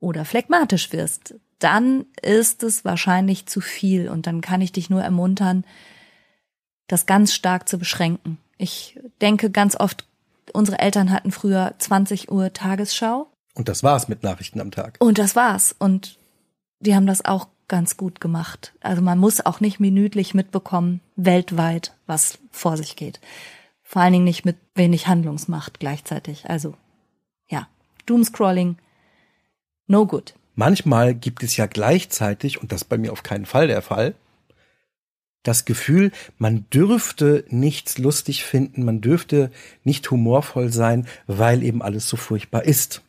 oder 0.00 0.24
phlegmatisch 0.24 0.92
wirst, 0.92 1.34
dann 1.60 2.06
ist 2.22 2.62
es 2.62 2.84
wahrscheinlich 2.84 3.46
zu 3.46 3.60
viel 3.60 4.08
und 4.08 4.26
dann 4.26 4.40
kann 4.40 4.60
ich 4.60 4.72
dich 4.72 4.90
nur 4.90 5.02
ermuntern, 5.02 5.64
das 6.88 7.06
ganz 7.06 7.32
stark 7.32 7.68
zu 7.68 7.78
beschränken. 7.78 8.38
Ich 8.58 8.98
denke 9.20 9.50
ganz 9.50 9.76
oft, 9.78 10.06
unsere 10.52 10.80
Eltern 10.80 11.10
hatten 11.10 11.30
früher 11.30 11.74
20 11.78 12.30
Uhr 12.30 12.52
Tagesschau 12.52 13.30
Und 13.54 13.68
das 13.68 13.82
war's 13.82 14.08
mit 14.08 14.22
Nachrichten 14.22 14.60
am 14.60 14.70
Tag. 14.70 14.96
und 14.98 15.18
das 15.18 15.36
war's. 15.36 15.74
Und 15.78 16.18
die 16.80 16.94
haben 16.94 17.06
das 17.06 17.24
auch 17.24 17.48
ganz 17.68 17.96
gut 17.96 18.20
gemacht. 18.20 18.72
Also 18.80 19.00
man 19.00 19.18
muss 19.18 19.44
auch 19.44 19.60
nicht 19.60 19.78
minütlich 19.78 20.34
mitbekommen, 20.34 21.00
weltweit, 21.14 21.94
was 22.06 22.38
vor 22.50 22.76
sich 22.76 22.96
geht. 22.96 23.20
Vor 23.82 24.02
allen 24.02 24.12
Dingen 24.12 24.24
nicht 24.24 24.44
mit 24.44 24.56
wenig 24.74 25.06
Handlungsmacht 25.06 25.78
gleichzeitig. 25.78 26.48
Also, 26.48 26.74
ja, 27.48 27.68
Doomscrolling, 28.06 28.76
no 29.86 30.06
good. 30.06 30.34
Manchmal 30.60 31.14
gibt 31.14 31.42
es 31.42 31.56
ja 31.56 31.64
gleichzeitig, 31.64 32.60
und 32.60 32.70
das 32.70 32.84
bei 32.84 32.98
mir 32.98 33.12
auf 33.12 33.22
keinen 33.22 33.46
Fall 33.46 33.66
der 33.66 33.80
Fall, 33.80 34.14
das 35.42 35.64
Gefühl, 35.64 36.12
man 36.36 36.66
dürfte 36.68 37.46
nichts 37.48 37.96
lustig 37.96 38.44
finden, 38.44 38.84
man 38.84 39.00
dürfte 39.00 39.50
nicht 39.84 40.10
humorvoll 40.10 40.70
sein, 40.70 41.06
weil 41.26 41.62
eben 41.62 41.80
alles 41.80 42.10
so 42.10 42.18
furchtbar 42.18 42.64
ist. 42.64 43.00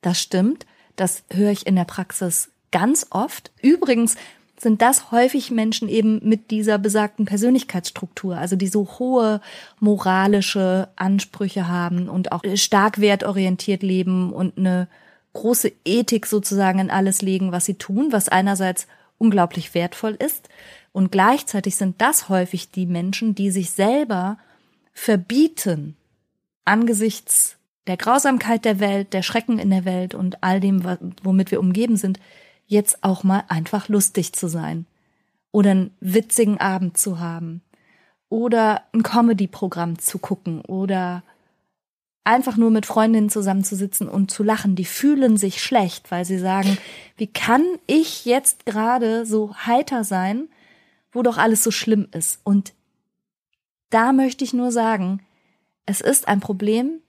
Das 0.00 0.20
stimmt. 0.20 0.66
Das 0.96 1.22
höre 1.30 1.52
ich 1.52 1.68
in 1.68 1.76
der 1.76 1.84
Praxis 1.84 2.50
ganz 2.72 3.06
oft. 3.10 3.52
Übrigens 3.62 4.16
sind 4.58 4.82
das 4.82 5.12
häufig 5.12 5.52
Menschen 5.52 5.88
eben 5.88 6.18
mit 6.28 6.50
dieser 6.50 6.78
besagten 6.78 7.26
Persönlichkeitsstruktur, 7.26 8.36
also 8.36 8.56
die 8.56 8.66
so 8.66 8.98
hohe 8.98 9.40
moralische 9.78 10.88
Ansprüche 10.96 11.68
haben 11.68 12.08
und 12.08 12.32
auch 12.32 12.42
stark 12.56 13.00
wertorientiert 13.00 13.84
leben 13.84 14.32
und 14.32 14.58
eine 14.58 14.88
große 15.32 15.72
Ethik 15.84 16.26
sozusagen 16.26 16.78
in 16.78 16.90
alles 16.90 17.22
legen, 17.22 17.52
was 17.52 17.64
sie 17.64 17.74
tun, 17.74 18.12
was 18.12 18.28
einerseits 18.28 18.86
unglaublich 19.18 19.74
wertvoll 19.74 20.16
ist. 20.18 20.48
Und 20.92 21.12
gleichzeitig 21.12 21.76
sind 21.76 22.00
das 22.00 22.28
häufig 22.28 22.70
die 22.70 22.86
Menschen, 22.86 23.34
die 23.34 23.50
sich 23.50 23.70
selber 23.70 24.38
verbieten, 24.92 25.96
angesichts 26.64 27.56
der 27.86 27.96
Grausamkeit 27.96 28.64
der 28.64 28.80
Welt, 28.80 29.12
der 29.12 29.22
Schrecken 29.22 29.58
in 29.58 29.70
der 29.70 29.84
Welt 29.84 30.14
und 30.14 30.42
all 30.42 30.60
dem, 30.60 30.84
womit 31.22 31.50
wir 31.50 31.60
umgeben 31.60 31.96
sind, 31.96 32.20
jetzt 32.66 33.02
auch 33.02 33.24
mal 33.24 33.44
einfach 33.48 33.88
lustig 33.88 34.32
zu 34.32 34.48
sein 34.48 34.86
oder 35.52 35.72
einen 35.72 35.90
witzigen 36.00 36.58
Abend 36.58 36.96
zu 36.96 37.18
haben 37.18 37.62
oder 38.28 38.84
ein 38.92 39.02
Comedy-Programm 39.02 39.98
zu 39.98 40.18
gucken 40.18 40.60
oder 40.62 41.22
einfach 42.24 42.56
nur 42.56 42.70
mit 42.70 42.86
Freundinnen 42.86 43.30
zusammenzusitzen 43.30 44.08
und 44.08 44.30
zu 44.30 44.42
lachen. 44.42 44.76
Die 44.76 44.84
fühlen 44.84 45.36
sich 45.36 45.62
schlecht, 45.62 46.10
weil 46.10 46.24
sie 46.24 46.38
sagen, 46.38 46.78
wie 47.16 47.26
kann 47.26 47.64
ich 47.86 48.24
jetzt 48.24 48.66
gerade 48.66 49.26
so 49.26 49.54
heiter 49.54 50.04
sein, 50.04 50.48
wo 51.12 51.22
doch 51.22 51.38
alles 51.38 51.64
so 51.64 51.70
schlimm 51.70 52.08
ist? 52.12 52.40
Und 52.44 52.72
da 53.88 54.12
möchte 54.12 54.44
ich 54.44 54.52
nur 54.52 54.70
sagen, 54.70 55.20
es 55.86 56.00
ist 56.00 56.28
ein 56.28 56.40
Problem, 56.40 57.00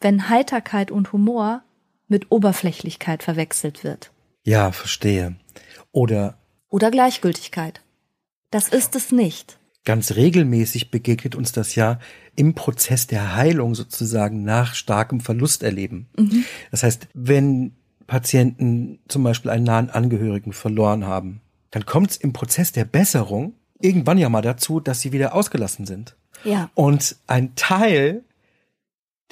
wenn 0.00 0.28
Heiterkeit 0.28 0.90
und 0.90 1.12
Humor 1.12 1.62
mit 2.08 2.30
Oberflächlichkeit 2.30 3.22
verwechselt 3.22 3.84
wird. 3.84 4.10
Ja, 4.42 4.72
verstehe. 4.72 5.36
Oder 5.92 6.38
oder 6.70 6.90
Gleichgültigkeit. 6.90 7.82
Das 8.50 8.68
ist 8.68 8.96
es 8.96 9.12
nicht. 9.12 9.58
Ganz 9.84 10.12
regelmäßig 10.12 10.90
begegnet 10.90 11.34
uns 11.34 11.52
das 11.52 11.74
ja 11.74 11.98
im 12.36 12.54
Prozess 12.54 13.06
der 13.06 13.34
Heilung 13.34 13.74
sozusagen 13.74 14.44
nach 14.44 14.74
starkem 14.74 15.20
Verlust 15.20 15.62
erleben. 15.62 16.08
Mhm. 16.16 16.44
Das 16.70 16.82
heißt, 16.82 17.08
wenn 17.14 17.72
Patienten 18.06 18.98
zum 19.08 19.22
Beispiel 19.22 19.50
einen 19.50 19.64
nahen 19.64 19.90
Angehörigen 19.90 20.52
verloren 20.52 21.06
haben, 21.06 21.40
dann 21.70 21.86
kommt 21.86 22.10
es 22.10 22.16
im 22.16 22.32
Prozess 22.32 22.72
der 22.72 22.84
Besserung 22.84 23.54
irgendwann 23.80 24.18
ja 24.18 24.28
mal 24.28 24.42
dazu, 24.42 24.80
dass 24.80 25.00
sie 25.00 25.12
wieder 25.12 25.34
ausgelassen 25.34 25.86
sind. 25.86 26.16
Ja. 26.44 26.70
Und 26.74 27.16
ein 27.26 27.54
Teil 27.54 28.24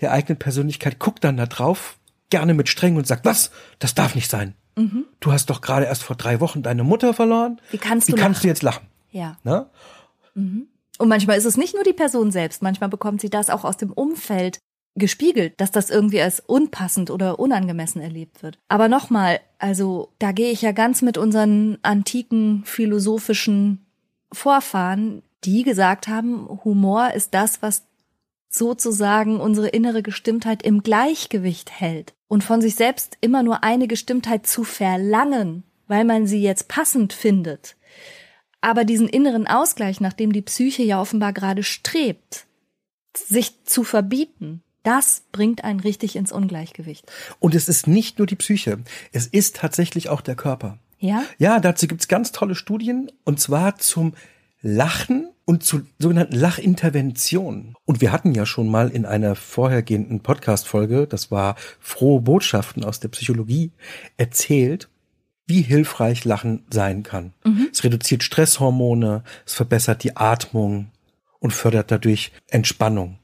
der 0.01 0.13
eigenen 0.13 0.39
Persönlichkeit 0.39 0.99
guckt 0.99 1.25
dann 1.25 1.37
da 1.37 1.47
drauf, 1.47 1.99
gerne 2.31 2.55
mit 2.55 2.69
streng 2.69 2.97
und 2.97 3.07
sagt, 3.07 3.25
was? 3.25 3.51
Das 3.79 3.95
darf 3.95 4.15
nicht 4.15 4.31
sein. 4.31 4.55
Mhm. 4.77 5.07
Du 5.21 5.33
hast 5.33 5.51
doch 5.51 5.61
gerade 5.61 5.87
erst 5.87 6.03
vor 6.03 6.17
drei 6.17 6.41
Wochen 6.41 6.63
deine 6.63 6.85
Mutter 6.85 7.15
verloren. 7.15 7.61
Wie 7.71 7.79
kannst 7.79 8.09
du, 8.09 8.13
Wie 8.13 8.21
kannst 8.21 8.45
du 8.45 8.49
jetzt 8.49 8.63
lachen? 8.63 8.87
Ja. 9.11 9.39
Ne? 9.43 9.67
Mhm. 10.39 10.69
Und 10.99 11.09
manchmal 11.09 11.39
ist 11.39 11.45
es 11.45 11.57
nicht 11.57 11.75
nur 11.75 11.85
die 11.85 11.93
Person 11.93 12.31
selbst, 12.31 12.63
manchmal 12.63 12.89
bekommt 12.89 13.21
sie 13.21 13.31
das 13.31 13.51
auch 13.51 13.65
aus 13.65 13.77
dem 13.77 13.93
Umfeld 13.93 14.59
gespiegelt, 14.99 15.55
dass 15.59 15.71
das 15.71 15.91
irgendwie 15.91 16.21
als 16.21 16.41
unpassend 16.41 17.11
oder 17.11 17.39
unangemessen 17.39 18.03
erlebt 18.03 18.43
wird. 18.43 18.59
Aber 18.69 18.89
nochmal, 18.89 19.41
also 19.59 20.13
da 20.19 20.33
gehe 20.33 20.51
ich 20.51 20.63
ja 20.63 20.73
ganz 20.73 21.03
mit 21.03 21.17
unseren 21.17 21.79
antiken 21.83 22.63
philosophischen 22.65 23.87
Vorfahren, 24.33 25.23
die 25.45 25.63
gesagt 25.63 26.09
haben, 26.09 26.49
Humor 26.65 27.13
ist 27.15 27.33
das, 27.33 27.63
was 27.63 27.85
sozusagen 28.51 29.41
unsere 29.41 29.69
innere 29.69 30.03
Gestimmtheit 30.03 30.63
im 30.63 30.83
Gleichgewicht 30.83 31.71
hält. 31.71 32.15
Und 32.29 32.45
von 32.45 32.61
sich 32.61 32.75
selbst 32.75 33.17
immer 33.21 33.43
nur 33.43 33.63
eine 33.63 33.89
Gestimmtheit 33.89 34.47
zu 34.47 34.65
verlangen, 34.65 35.63
weil 35.87 36.05
man 36.05 36.27
sie 36.27 36.43
jetzt 36.43 36.69
passend 36.69 37.13
findet. 37.13 37.77
Aber 38.61 38.85
diesen 38.85 39.09
inneren 39.09 39.47
Ausgleich, 39.47 40.01
nach 40.01 40.13
dem 40.13 40.33
die 40.33 40.43
Psyche 40.43 40.83
ja 40.83 41.01
offenbar 41.01 41.33
gerade 41.33 41.63
strebt, 41.63 42.47
sich 43.17 43.65
zu 43.65 43.85
verbieten, 43.85 44.63
das 44.83 45.23
bringt 45.33 45.65
einen 45.65 45.81
richtig 45.81 46.17
ins 46.17 46.33
Ungleichgewicht. 46.33 47.11
Und 47.41 47.55
es 47.55 47.69
ist 47.69 47.87
nicht 47.87 48.19
nur 48.19 48.27
die 48.27 48.37
Psyche, 48.37 48.79
es 49.13 49.27
ist 49.27 49.57
tatsächlich 49.57 50.09
auch 50.09 50.21
der 50.21 50.37
Körper. 50.37 50.79
Ja? 50.99 51.25
Ja, 51.39 51.61
dazu 51.61 51.87
gibt's 51.87 52.09
ganz 52.09 52.33
tolle 52.33 52.55
Studien, 52.55 53.11
und 53.25 53.41
zwar 53.41 53.77
zum 53.77 54.15
Lachen 54.61 55.29
und 55.45 55.63
zu 55.63 55.83
sogenannten 55.99 56.35
Lachinterventionen. 56.35 57.75
Und 57.85 58.01
wir 58.01 58.13
hatten 58.13 58.35
ja 58.35 58.45
schon 58.45 58.69
mal 58.69 58.91
in 58.91 59.07
einer 59.07 59.35
vorhergehenden 59.35 60.21
Podcast-Folge, 60.21 61.07
das 61.07 61.31
war 61.31 61.55
Frohe 61.81 62.21
Botschaften 62.21 62.85
aus 62.85 63.01
der 63.01 63.09
Psychologie, 63.09 63.71
erzählt, 64.17 64.89
wie 65.49 65.63
hilfreich 65.63 66.25
Lachen 66.25 66.65
sein 66.71 67.03
kann. 67.03 67.33
Mhm. 67.45 67.69
Es 67.73 67.83
reduziert 67.83 68.23
Stresshormone, 68.23 69.25
es 69.45 69.55
verbessert 69.55 70.05
die 70.05 70.17
Atmung 70.17 70.91
und 71.41 71.53
fördert 71.53 71.91
dadurch 71.91 72.33
Entspannung. 72.49 73.19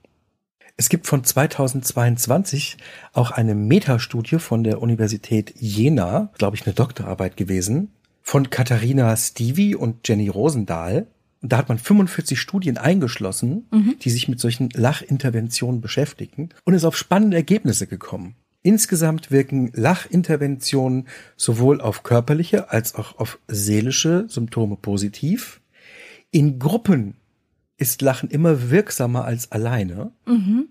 Es 0.76 0.88
gibt 0.88 1.06
von 1.06 1.22
2022 1.22 2.78
auch 3.12 3.30
eine 3.30 3.54
Metastudie 3.54 4.38
von 4.38 4.64
der 4.64 4.82
Universität 4.82 5.54
Jena, 5.56 6.32
glaube 6.36 6.56
ich 6.56 6.66
eine 6.66 6.74
Doktorarbeit 6.74 7.36
gewesen, 7.36 7.92
von 8.22 8.50
Katharina 8.50 9.16
Stevie 9.16 9.76
und 9.76 10.08
Jenny 10.08 10.28
Rosendahl. 10.28 11.06
Und 11.42 11.52
da 11.52 11.58
hat 11.58 11.68
man 11.68 11.78
45 11.78 12.40
Studien 12.40 12.78
eingeschlossen, 12.78 13.68
mhm. 13.70 13.96
die 14.00 14.10
sich 14.10 14.28
mit 14.28 14.40
solchen 14.40 14.70
Lachinterventionen 14.70 15.80
beschäftigen 15.80 16.48
und 16.64 16.74
ist 16.74 16.84
auf 16.84 16.96
spannende 16.96 17.36
Ergebnisse 17.36 17.86
gekommen. 17.86 18.34
Insgesamt 18.66 19.30
wirken 19.30 19.70
Lachinterventionen 19.74 21.06
sowohl 21.36 21.82
auf 21.82 22.02
körperliche 22.02 22.70
als 22.70 22.94
auch 22.94 23.18
auf 23.18 23.38
seelische 23.46 24.24
Symptome 24.28 24.76
positiv. 24.76 25.60
In 26.30 26.58
Gruppen 26.58 27.18
ist 27.76 28.00
Lachen 28.00 28.30
immer 28.30 28.70
wirksamer 28.70 29.26
als 29.26 29.52
alleine. 29.52 30.12
Mhm. 30.24 30.68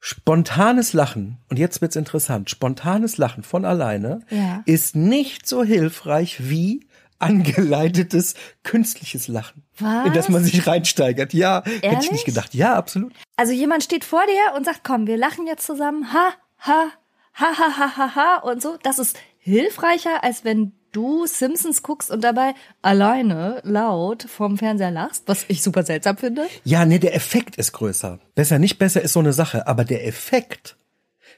Spontanes 0.00 0.92
Lachen, 0.92 1.38
und 1.48 1.56
jetzt 1.56 1.80
wird's 1.80 1.94
interessant, 1.94 2.50
spontanes 2.50 3.16
Lachen 3.16 3.44
von 3.44 3.64
alleine 3.64 4.22
ja. 4.30 4.64
ist 4.66 4.96
nicht 4.96 5.46
so 5.46 5.62
hilfreich 5.62 6.50
wie 6.50 6.88
angeleitetes 7.20 8.34
künstliches 8.64 9.28
Lachen, 9.28 9.62
Was? 9.78 10.08
in 10.08 10.14
das 10.14 10.28
man 10.30 10.42
sich 10.42 10.66
reinsteigert. 10.66 11.32
Ja, 11.32 11.62
Ehrlich? 11.64 11.82
hätte 11.82 12.04
ich 12.06 12.12
nicht 12.12 12.24
gedacht. 12.24 12.54
Ja, 12.54 12.74
absolut. 12.74 13.12
Also 13.36 13.52
jemand 13.52 13.84
steht 13.84 14.04
vor 14.04 14.22
dir 14.26 14.56
und 14.56 14.64
sagt, 14.64 14.80
komm, 14.82 15.06
wir 15.06 15.16
lachen 15.16 15.46
jetzt 15.46 15.64
zusammen, 15.64 16.12
ha, 16.12 16.32
ha, 16.58 16.90
ha, 17.34 17.58
ha, 17.58 17.78
ha, 17.78 17.96
ha, 17.96 18.14
ha 18.14 18.36
und 18.38 18.62
so. 18.62 18.76
Das 18.82 18.98
ist 18.98 19.18
hilfreicher, 19.38 20.22
als 20.22 20.44
wenn 20.44 20.72
du 20.92 21.26
Simpsons 21.26 21.82
guckst 21.82 22.10
und 22.10 22.22
dabei 22.22 22.54
alleine 22.82 23.60
laut 23.64 24.24
vom 24.24 24.58
Fernseher 24.58 24.90
lachst, 24.90 25.24
was 25.26 25.44
ich 25.48 25.62
super 25.62 25.82
seltsam 25.82 26.16
finde. 26.16 26.46
Ja, 26.64 26.84
nee, 26.84 26.98
der 26.98 27.14
Effekt 27.14 27.56
ist 27.56 27.72
größer. 27.72 28.18
Besser, 28.34 28.58
nicht 28.58 28.78
besser 28.78 29.00
ist 29.02 29.12
so 29.12 29.20
eine 29.20 29.32
Sache, 29.32 29.66
aber 29.66 29.84
der 29.84 30.06
Effekt, 30.06 30.76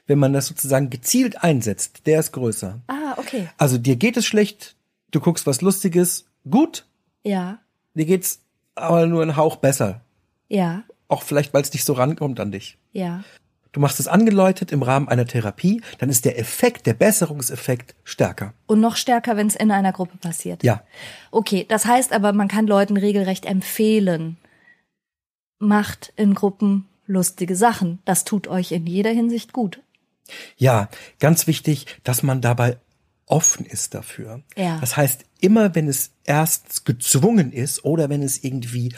wenn 0.07 0.19
man 0.19 0.33
das 0.33 0.47
sozusagen 0.47 0.89
gezielt 0.89 1.43
einsetzt, 1.43 2.05
der 2.07 2.19
ist 2.19 2.31
größer. 2.31 2.81
Ah, 2.87 3.13
okay. 3.17 3.49
Also 3.57 3.77
dir 3.77 3.95
geht 3.95 4.17
es 4.17 4.25
schlecht, 4.25 4.75
du 5.11 5.19
guckst 5.19 5.45
was 5.45 5.61
Lustiges, 5.61 6.25
gut. 6.49 6.85
Ja. 7.23 7.59
Dir 7.93 8.05
geht's 8.05 8.39
aber 8.75 9.05
nur 9.05 9.21
einen 9.21 9.37
Hauch 9.37 9.57
besser. 9.57 10.01
Ja. 10.49 10.83
Auch 11.07 11.21
vielleicht, 11.21 11.53
weil 11.53 11.61
es 11.61 11.73
nicht 11.73 11.85
so 11.85 11.93
rankommt 11.93 12.39
an 12.39 12.51
dich. 12.51 12.77
Ja. 12.91 13.23
Du 13.73 13.79
machst 13.79 13.99
es 13.99 14.07
angeläutet 14.07 14.71
im 14.71 14.83
Rahmen 14.83 15.09
einer 15.09 15.25
Therapie, 15.25 15.81
dann 15.97 16.09
ist 16.09 16.25
der 16.25 16.39
Effekt, 16.39 16.85
der 16.85 16.93
Besserungseffekt 16.93 17.95
stärker. 18.03 18.53
Und 18.67 18.79
noch 18.79 18.95
stärker, 18.95 19.35
wenn 19.35 19.47
es 19.47 19.55
in 19.55 19.71
einer 19.71 19.91
Gruppe 19.91 20.17
passiert. 20.17 20.63
Ja. 20.63 20.83
Okay, 21.31 21.65
das 21.67 21.85
heißt 21.85 22.13
aber, 22.13 22.33
man 22.33 22.47
kann 22.47 22.67
Leuten 22.67 22.97
regelrecht 22.97 23.45
empfehlen, 23.45 24.37
macht 25.57 26.13
in 26.15 26.35
Gruppen 26.35 26.87
lustige 27.07 27.55
Sachen. 27.55 27.99
Das 28.05 28.25
tut 28.25 28.47
euch 28.47 28.71
in 28.71 28.85
jeder 28.85 29.09
Hinsicht 29.09 29.53
gut. 29.53 29.81
Ja, 30.55 30.87
ganz 31.19 31.47
wichtig, 31.47 31.87
dass 32.03 32.23
man 32.23 32.41
dabei 32.41 32.77
offen 33.25 33.65
ist 33.65 33.95
dafür. 33.95 34.43
Ja. 34.55 34.77
Das 34.79 34.95
heißt, 34.97 35.25
immer 35.39 35.73
wenn 35.73 35.87
es 35.87 36.11
erst 36.25 36.85
gezwungen 36.85 37.51
ist 37.51 37.83
oder 37.83 38.09
wenn 38.09 38.21
es 38.21 38.43
irgendwie, 38.43 38.93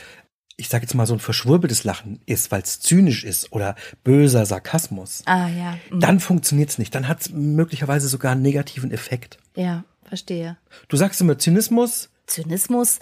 ich 0.57 0.69
sage 0.69 0.83
jetzt 0.83 0.93
mal 0.95 1.05
so 1.05 1.13
ein 1.13 1.19
verschwurbeltes 1.19 1.83
Lachen 1.83 2.19
ist, 2.25 2.51
weil 2.51 2.61
es 2.61 2.79
zynisch 2.79 3.23
ist 3.23 3.51
oder 3.51 3.75
böser 4.03 4.45
Sarkasmus, 4.45 5.21
Ah, 5.25 5.47
ja. 5.49 5.77
Mhm. 5.91 5.99
dann 5.99 6.19
funktioniert's 6.19 6.77
nicht. 6.77 6.95
Dann 6.95 7.07
hat 7.07 7.21
es 7.21 7.29
möglicherweise 7.31 8.07
sogar 8.07 8.31
einen 8.33 8.41
negativen 8.41 8.91
Effekt. 8.91 9.37
Ja, 9.55 9.83
verstehe. 10.03 10.57
Du 10.87 10.95
sagst 10.97 11.19
immer 11.21 11.37
Zynismus, 11.37 12.09
Zynismus 12.27 12.99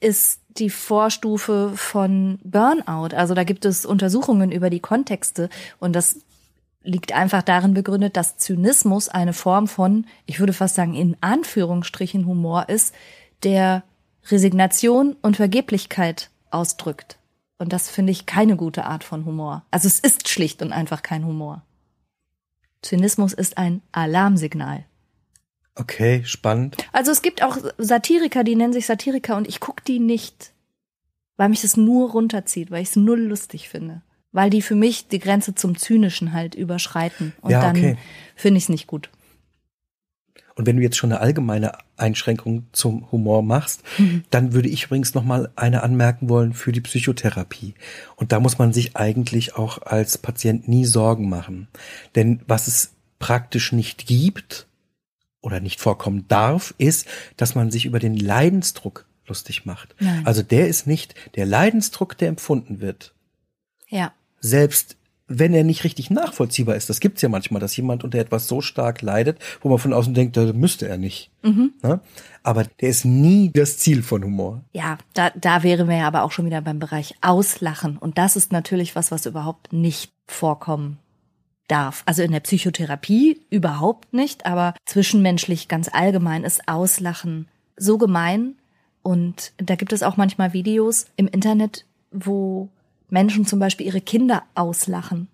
ist 0.00 0.40
die 0.48 0.68
Vorstufe 0.70 1.72
von 1.76 2.38
Burnout. 2.44 3.14
Also 3.16 3.34
da 3.34 3.44
gibt 3.44 3.64
es 3.64 3.86
Untersuchungen 3.86 4.50
über 4.52 4.68
die 4.70 4.80
Kontexte 4.80 5.48
und 5.78 5.94
das 5.94 6.16
liegt 6.82 7.12
einfach 7.12 7.42
darin 7.42 7.74
begründet, 7.74 8.16
dass 8.16 8.36
Zynismus 8.36 9.08
eine 9.08 9.32
Form 9.32 9.66
von, 9.68 10.06
ich 10.26 10.38
würde 10.38 10.52
fast 10.52 10.74
sagen, 10.76 10.94
in 10.94 11.16
Anführungsstrichen 11.20 12.26
Humor 12.26 12.68
ist, 12.68 12.94
der 13.42 13.82
Resignation 14.30 15.16
und 15.22 15.36
Vergeblichkeit 15.36 16.30
ausdrückt. 16.56 17.18
Und 17.58 17.72
das 17.72 17.88
finde 17.88 18.12
ich 18.12 18.26
keine 18.26 18.56
gute 18.56 18.84
Art 18.84 19.04
von 19.04 19.24
Humor. 19.24 19.64
Also 19.70 19.86
es 19.88 19.98
ist 20.00 20.28
schlicht 20.28 20.62
und 20.62 20.72
einfach 20.72 21.02
kein 21.02 21.24
Humor. 21.24 21.62
Zynismus 22.82 23.32
ist 23.32 23.58
ein 23.58 23.82
Alarmsignal. 23.92 24.84
Okay, 25.74 26.22
spannend. 26.24 26.76
Also 26.92 27.10
es 27.10 27.22
gibt 27.22 27.42
auch 27.42 27.58
Satiriker, 27.78 28.44
die 28.44 28.56
nennen 28.56 28.72
sich 28.72 28.86
Satiriker 28.86 29.36
und 29.36 29.46
ich 29.46 29.60
guck 29.60 29.84
die 29.84 29.98
nicht, 29.98 30.52
weil 31.36 31.50
mich 31.50 31.62
das 31.62 31.76
nur 31.76 32.10
runterzieht, 32.10 32.70
weil 32.70 32.82
ich 32.82 32.90
es 32.90 32.96
null 32.96 33.20
lustig 33.20 33.68
finde. 33.68 34.02
Weil 34.32 34.50
die 34.50 34.62
für 34.62 34.74
mich 34.74 35.08
die 35.08 35.18
Grenze 35.18 35.54
zum 35.54 35.78
Zynischen 35.78 36.32
halt 36.32 36.54
überschreiten. 36.54 37.32
Und 37.40 37.50
Ja, 37.50 37.60
dann 37.60 37.76
okay. 37.76 37.98
finde 38.34 38.58
ich 38.58 38.64
es 38.64 38.68
nicht 38.68 38.86
gut. 38.86 39.10
Und 40.56 40.66
wenn 40.66 40.76
du 40.76 40.82
jetzt 40.82 40.96
schon 40.96 41.12
eine 41.12 41.20
allgemeine 41.20 41.72
Einschränkung 41.98 42.66
zum 42.72 43.12
Humor 43.12 43.42
machst, 43.42 43.82
Mhm. 43.98 44.24
dann 44.30 44.52
würde 44.54 44.68
ich 44.70 44.84
übrigens 44.84 45.14
noch 45.14 45.22
mal 45.24 45.50
eine 45.54 45.82
anmerken 45.82 46.28
wollen 46.28 46.54
für 46.54 46.72
die 46.72 46.80
Psychotherapie. 46.80 47.74
Und 48.16 48.32
da 48.32 48.40
muss 48.40 48.58
man 48.58 48.72
sich 48.72 48.96
eigentlich 48.96 49.54
auch 49.54 49.82
als 49.82 50.16
Patient 50.18 50.66
nie 50.66 50.86
Sorgen 50.86 51.28
machen. 51.28 51.68
Denn 52.14 52.40
was 52.48 52.68
es 52.68 52.92
praktisch 53.18 53.72
nicht 53.72 54.06
gibt 54.06 54.66
oder 55.42 55.60
nicht 55.60 55.80
vorkommen 55.80 56.26
darf, 56.28 56.74
ist, 56.78 57.06
dass 57.36 57.54
man 57.54 57.70
sich 57.70 57.84
über 57.84 57.98
den 57.98 58.16
Leidensdruck 58.16 59.06
lustig 59.26 59.66
macht. 59.66 59.94
Nein. 60.00 60.26
Also 60.26 60.42
der 60.42 60.68
ist 60.68 60.86
nicht 60.86 61.14
der 61.34 61.46
Leidensdruck, 61.46 62.16
der 62.16 62.28
empfunden 62.28 62.80
wird. 62.80 63.14
Ja. 63.88 64.12
Selbst 64.40 64.96
wenn 65.28 65.54
er 65.54 65.64
nicht 65.64 65.84
richtig 65.84 66.10
nachvollziehbar 66.10 66.76
ist, 66.76 66.88
das 66.88 67.00
gibt's 67.00 67.22
ja 67.22 67.28
manchmal, 67.28 67.60
dass 67.60 67.76
jemand 67.76 68.04
unter 68.04 68.18
etwas 68.18 68.46
so 68.46 68.60
stark 68.60 69.02
leidet, 69.02 69.38
wo 69.60 69.68
man 69.68 69.78
von 69.78 69.92
außen 69.92 70.14
denkt, 70.14 70.36
da 70.36 70.52
müsste 70.52 70.88
er 70.88 70.98
nicht. 70.98 71.30
Ne? 71.82 72.00
Aber 72.42 72.64
der 72.80 72.88
ist 72.88 73.04
nie 73.04 73.50
das 73.52 73.78
Ziel 73.78 74.02
von 74.02 74.22
Humor. 74.22 74.62
Ja, 74.72 74.98
da, 75.14 75.30
da 75.30 75.62
wären 75.62 75.88
wir 75.88 75.96
ja 75.96 76.06
aber 76.06 76.22
auch 76.22 76.30
schon 76.30 76.46
wieder 76.46 76.60
beim 76.60 76.78
Bereich 76.78 77.14
Auslachen. 77.22 77.98
Und 77.98 78.18
das 78.18 78.36
ist 78.36 78.52
natürlich 78.52 78.94
was, 78.94 79.10
was 79.10 79.26
überhaupt 79.26 79.72
nicht 79.72 80.12
vorkommen 80.26 80.98
darf. 81.66 82.02
Also 82.06 82.22
in 82.22 82.30
der 82.30 82.40
Psychotherapie 82.40 83.40
überhaupt 83.50 84.12
nicht, 84.12 84.46
aber 84.46 84.74
zwischenmenschlich 84.84 85.66
ganz 85.66 85.88
allgemein 85.92 86.44
ist 86.44 86.68
Auslachen 86.68 87.48
so 87.76 87.98
gemein. 87.98 88.54
Und 89.02 89.52
da 89.58 89.74
gibt 89.74 89.92
es 89.92 90.02
auch 90.02 90.16
manchmal 90.16 90.52
Videos 90.52 91.06
im 91.16 91.26
Internet, 91.26 91.84
wo 92.10 92.68
Menschen 93.08 93.46
zum 93.46 93.58
Beispiel 93.58 93.86
ihre 93.86 94.00
Kinder 94.00 94.42
auslachen. 94.54 95.28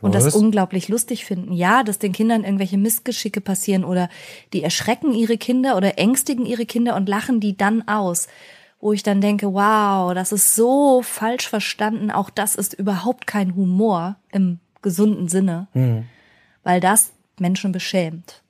Und 0.00 0.14
das 0.14 0.24
Was? 0.24 0.34
unglaublich 0.34 0.88
lustig 0.88 1.24
finden. 1.24 1.52
Ja, 1.52 1.82
dass 1.82 1.98
den 1.98 2.12
Kindern 2.12 2.44
irgendwelche 2.44 2.78
Missgeschicke 2.78 3.40
passieren 3.40 3.84
oder 3.84 4.08
die 4.52 4.62
erschrecken 4.62 5.12
ihre 5.12 5.36
Kinder 5.36 5.76
oder 5.76 5.98
ängstigen 5.98 6.46
ihre 6.46 6.64
Kinder 6.64 6.96
und 6.96 7.08
lachen 7.08 7.40
die 7.40 7.56
dann 7.56 7.86
aus. 7.86 8.28
Wo 8.80 8.94
ich 8.94 9.02
dann 9.02 9.20
denke, 9.20 9.52
wow, 9.52 10.14
das 10.14 10.32
ist 10.32 10.54
so 10.54 11.02
falsch 11.02 11.46
verstanden. 11.46 12.10
Auch 12.10 12.30
das 12.30 12.54
ist 12.54 12.72
überhaupt 12.72 13.26
kein 13.26 13.54
Humor 13.54 14.16
im 14.32 14.58
gesunden 14.80 15.28
Sinne, 15.28 15.68
weil 16.62 16.80
das 16.80 17.12
Menschen 17.38 17.72
beschämt. 17.72 18.42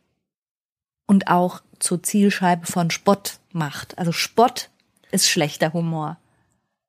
Und 1.06 1.26
auch 1.26 1.62
zur 1.80 2.00
Zielscheibe 2.04 2.66
von 2.66 2.90
Spott 2.90 3.40
macht. 3.50 3.98
Also 3.98 4.12
Spott 4.12 4.70
ist 5.10 5.28
schlechter 5.28 5.72
Humor. 5.72 6.18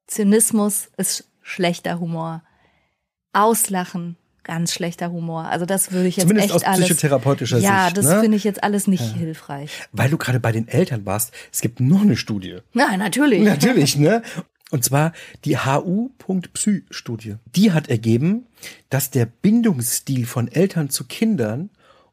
Zynismus 0.06 0.92
ist 0.98 1.28
schlechter 1.52 2.00
Humor. 2.00 2.44
Auslachen, 3.34 4.18
ganz 4.44 4.74
schlechter 4.74 5.12
Humor. 5.12 5.46
Also 5.46 5.66
das 5.66 5.92
würde 5.92 6.08
ich 6.08 6.18
jetzt 6.18 6.28
Zumindest 6.28 6.48
echt 6.48 6.56
aus 6.56 6.64
alles. 6.64 6.86
psychotherapeutischer 6.86 7.60
ja, 7.60 7.86
Sicht, 7.86 7.98
das 7.98 8.06
ne? 8.06 8.22
finde 8.22 8.38
ich 8.38 8.44
jetzt 8.44 8.64
alles 8.64 8.88
nicht 8.88 9.04
hilfreich. 9.16 9.72
Weil 9.92 10.10
du 10.10 10.18
gerade 10.18 10.40
bei 10.40 10.52
den 10.52 10.68
Eltern 10.68 11.06
warst, 11.06 11.34
es 11.52 11.62
gibt 11.62 11.80
noch 11.80 12.02
eine 12.02 12.18
Studie. 12.18 12.58
Ja, 12.74 12.96
natürlich. 12.98 13.44
Natürlich, 13.44 13.98
ne? 13.98 14.22
Und 14.72 14.86
zwar 14.86 15.12
die 15.44 15.58
HU.psy-Studie. 15.58 17.36
Die 17.56 17.74
hat 17.74 17.90
ergeben, 17.90 18.48
dass 18.90 19.12
der 19.12 19.26
Bindungsstil 19.26 20.26
von 20.26 20.48
Eltern 20.48 20.90
zu 20.90 21.04
Kindern 21.04 21.70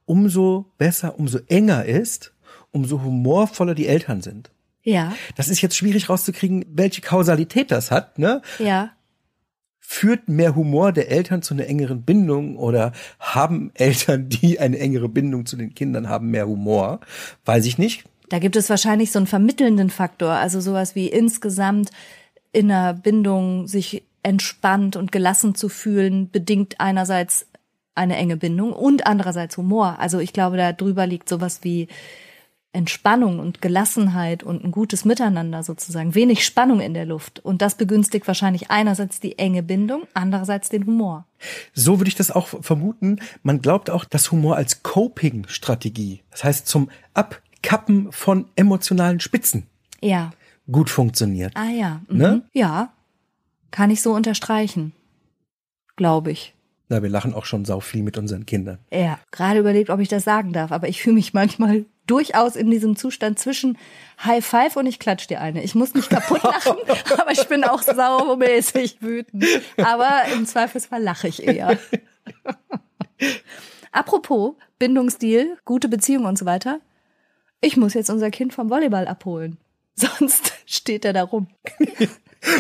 umso 0.07 0.67
besser, 0.77 1.21
umso 1.21 1.39
enger 1.47 1.85
ist, 1.85 2.33
umso 2.73 3.03
humorvoller 3.03 3.77
die 3.77 3.87
Eltern 3.87 4.23
sind. 4.23 4.51
Ja, 4.83 5.15
Das 5.37 5.49
ist 5.49 5.61
jetzt 5.61 5.77
schwierig 5.77 6.09
rauszukriegen, 6.09 6.65
welche 6.71 7.01
Kausalität 7.01 7.71
das 7.71 7.91
hat, 7.91 8.19
ne? 8.19 8.43
ja. 8.59 8.91
Führt 9.91 10.29
mehr 10.29 10.55
Humor 10.55 10.93
der 10.93 11.11
Eltern 11.11 11.41
zu 11.41 11.55
einer 11.55 11.67
engeren 11.67 12.03
Bindung 12.03 12.59
oder 12.59 12.93
haben 13.21 13.71
Eltern, 13.73 14.29
die 14.29 14.61
eine 14.61 14.79
engere 14.79 15.09
Bindung 15.09 15.47
zu 15.47 15.57
den 15.57 15.75
Kindern 15.75 16.11
haben, 16.11 16.31
mehr 16.31 16.47
Humor? 16.47 17.01
Weiß 17.47 17.65
ich 17.65 17.79
nicht. 17.79 18.05
Da 18.29 18.39
gibt 18.39 18.55
es 18.57 18.69
wahrscheinlich 18.69 19.11
so 19.11 19.19
einen 19.19 19.27
vermittelnden 19.27 19.89
Faktor, 19.89 20.33
also 20.33 20.61
sowas 20.61 20.95
wie 20.95 21.09
insgesamt 21.09 21.91
in 22.53 22.71
einer 22.71 22.93
Bindung 22.93 23.67
sich 23.67 24.03
entspannt 24.23 24.95
und 24.95 25.11
gelassen 25.11 25.55
zu 25.55 25.71
fühlen, 25.71 26.31
bedingt 26.31 26.79
einerseits 26.81 27.47
eine 27.95 28.17
enge 28.17 28.37
Bindung 28.37 28.75
und 28.75 29.07
andererseits 29.07 29.57
Humor. 29.57 29.97
Also 29.99 30.19
ich 30.19 30.35
glaube, 30.35 30.59
da 30.59 30.75
drüber 30.75 31.07
liegt 31.07 31.31
sowas 31.31 31.61
wie 31.63 31.89
Entspannung 32.73 33.39
und 33.39 33.63
Gelassenheit 33.63 34.43
und 34.43 34.63
ein 34.63 34.71
gutes 34.73 35.05
Miteinander 35.07 35.63
sozusagen, 35.63 36.15
wenig 36.15 36.45
Spannung 36.45 36.81
in 36.81 36.93
der 36.95 37.07
Luft. 37.07 37.41
Und 37.41 37.63
das 37.63 37.77
begünstigt 37.77 38.27
wahrscheinlich 38.27 38.71
einerseits 38.71 39.21
die 39.21 39.39
enge 39.39 39.63
Bindung, 39.63 40.03
andererseits 40.15 40.69
den 40.69 40.85
Humor. 40.87 41.27
So 41.73 41.99
würde 41.99 42.09
ich 42.09 42.15
das 42.15 42.31
auch 42.31 42.49
vermuten. 42.49 43.21
Man 43.43 43.63
glaubt 43.63 43.89
auch, 43.89 44.05
dass 44.05 44.31
Humor 44.33 44.57
als 44.57 44.83
Coping-Strategie, 44.83 46.21
das 46.31 46.45
heißt 46.45 46.67
zum 46.67 46.91
Abkappen 47.15 48.13
von 48.13 48.47
emotionalen 48.55 49.21
Spitzen, 49.21 49.67
Ja. 50.03 50.31
gut 50.71 50.91
funktioniert. 50.91 51.53
Ah 51.57 51.71
ja. 51.71 52.03
Mhm. 52.09 52.17
Ne? 52.19 52.43
Ja. 52.53 52.93
Kann 53.71 53.91
ich 53.91 54.03
so 54.03 54.13
unterstreichen. 54.15 54.93
Glaube 55.97 56.31
ich. 56.31 56.55
Na, 56.91 57.03
wir 57.03 57.11
lachen 57.11 57.35
auch 57.35 57.45
schon 57.45 57.65
sau 57.65 57.81
viel 57.81 58.03
mit 58.03 58.17
unseren 58.19 58.47
Kindern. 58.47 58.79
Ja. 58.93 59.19
Gerade 59.31 59.59
überlegt, 59.59 59.91
ob 59.91 60.01
ich 60.01 60.09
das 60.09 60.25
sagen 60.25 60.53
darf, 60.53 60.71
aber 60.73 60.89
ich 60.89 61.03
fühle 61.03 61.17
mich 61.17 61.35
manchmal 61.35 61.85
durchaus 62.09 62.57
in 62.57 62.71
diesem 62.71 62.97
Zustand 62.97 63.39
zwischen 63.39 63.79
High 64.25 64.45
Five 64.45 64.77
und 64.77 64.87
ich 64.87 64.99
klatsch 64.99 65.29
dir 65.29 65.41
eine. 65.41 65.63
Ich 65.63 65.75
muss 65.75 65.95
nicht 65.95 66.11
kaputt 66.11 66.43
lachen, 66.45 66.77
aber 67.19 67.31
ich 67.31 67.47
bin 67.47 67.63
auch 67.65 67.83
saumäßig 67.83 69.01
wütend. 69.01 69.45
Aber 69.77 70.23
im 70.33 70.47
Zweifelsfall 70.47 71.03
lache 71.03 71.29
ich 71.29 71.47
eher. 71.47 71.79
Apropos 73.93 74.55
Bindungsstil, 74.79 75.57
gute 75.65 75.89
Beziehung 75.89 76.25
und 76.25 76.39
so 76.39 76.47
weiter. 76.47 76.81
Ich 77.61 77.77
muss 77.77 77.95
jetzt 77.95 78.11
unser 78.11 78.31
Kind 78.31 78.53
vom 78.53 78.71
Volleyball 78.71 79.09
abholen. 79.09 79.59
Sonst 79.95 80.53
steht 80.67 81.05
er 81.05 81.13
da 81.13 81.25
rum. 81.25 81.49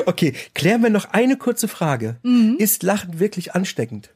Okay, 0.06 0.34
klären 0.54 0.82
wir 0.82 0.90
noch 0.90 1.12
eine 1.12 1.37
kurze 1.37 1.68
Frage. 1.68 2.16
Mhm. 2.22 2.56
Ist 2.58 2.82
Lachen 2.82 3.20
wirklich 3.20 3.54
ansteckend? 3.54 4.11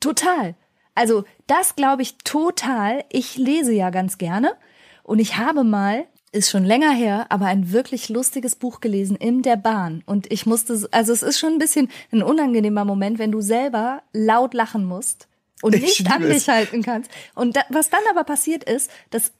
Total. 0.00 0.56
Also 0.94 1.24
das 1.46 1.76
glaube 1.76 2.02
ich 2.02 2.18
total. 2.18 3.04
Ich 3.10 3.36
lese 3.36 3.72
ja 3.72 3.90
ganz 3.90 4.18
gerne 4.18 4.56
und 5.04 5.20
ich 5.20 5.36
habe 5.38 5.62
mal, 5.62 6.04
ist 6.32 6.50
schon 6.50 6.64
länger 6.64 6.90
her, 6.90 7.26
aber 7.28 7.46
ein 7.46 7.70
wirklich 7.70 8.08
lustiges 8.08 8.56
Buch 8.56 8.80
gelesen 8.80 9.14
in 9.16 9.42
der 9.42 9.56
Bahn 9.56 10.02
und 10.06 10.32
ich 10.32 10.46
musste, 10.46 10.88
also 10.90 11.12
es 11.12 11.22
ist 11.22 11.38
schon 11.38 11.52
ein 11.52 11.58
bisschen 11.58 11.88
ein 12.10 12.24
unangenehmer 12.24 12.84
Moment, 12.84 13.20
wenn 13.20 13.30
du 13.30 13.40
selber 13.40 14.02
laut 14.12 14.52
lachen 14.52 14.84
musst 14.84 15.28
und 15.62 15.74
Ich 15.76 15.82
nicht 15.82 16.10
an 16.10 16.22
dich 16.22 16.48
halten 16.48 16.82
kannst. 16.82 17.08
Und 17.36 17.56
da, 17.56 17.60
was 17.70 17.88
dann 17.88 18.00
aber 18.10 18.24
passiert 18.24 18.64
ist, 18.64 18.90
dass 19.10 19.32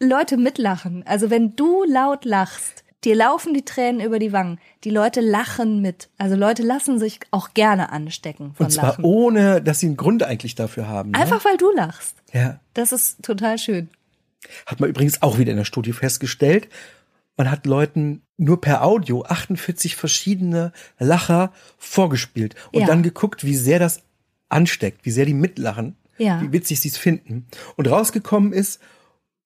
Leute 0.00 0.36
mitlachen. 0.36 1.04
Also 1.06 1.30
wenn 1.30 1.54
du 1.54 1.84
laut 1.84 2.24
lachst, 2.24 2.82
dir 3.04 3.14
laufen 3.14 3.54
die 3.54 3.64
Tränen 3.64 4.04
über 4.04 4.18
die 4.18 4.32
Wangen. 4.32 4.58
Die 4.82 4.90
Leute 4.90 5.20
lachen 5.20 5.80
mit. 5.80 6.08
Also 6.18 6.34
Leute 6.36 6.62
lassen 6.62 6.98
sich 6.98 7.20
auch 7.30 7.54
gerne 7.54 7.92
anstecken 7.92 8.54
von 8.54 8.66
Und 8.66 8.72
zwar 8.72 8.86
Lachen. 8.90 9.04
ohne, 9.04 9.62
dass 9.62 9.80
sie 9.80 9.86
einen 9.86 9.96
Grund 9.96 10.22
eigentlich 10.24 10.54
dafür 10.56 10.88
haben. 10.88 11.12
Ne? 11.12 11.18
Einfach 11.18 11.44
weil 11.44 11.56
du 11.56 11.70
lachst. 11.70 12.16
Ja. 12.32 12.58
Das 12.74 12.92
ist 12.92 13.22
total 13.22 13.56
schön. 13.58 13.88
Hat 14.66 14.80
man 14.80 14.88
übrigens 14.90 15.22
auch 15.22 15.38
wieder 15.38 15.50
in 15.52 15.56
der 15.58 15.64
Studie 15.64 15.92
festgestellt. 15.92 16.68
Man 17.36 17.50
hat 17.50 17.66
Leuten 17.66 18.22
nur 18.36 18.60
per 18.60 18.84
Audio 18.84 19.24
48 19.24 19.96
verschiedene 19.96 20.72
Lacher 20.98 21.52
vorgespielt 21.78 22.54
und 22.72 22.82
Ja. 22.82 22.86
dann 22.86 23.02
geguckt, 23.02 23.44
wie 23.44 23.56
sehr 23.56 23.78
das 23.78 24.02
ansteckt, 24.48 25.04
wie 25.04 25.10
sehr 25.10 25.26
die 25.26 25.34
mitlachen, 25.34 25.96
Ja. 26.18 26.40
wie 26.42 26.52
witzig 26.52 26.80
sie 26.80 26.88
es 26.88 26.96
finden. 26.96 27.46
Und 27.76 27.88
rausgekommen 27.88 28.52
ist, 28.52 28.80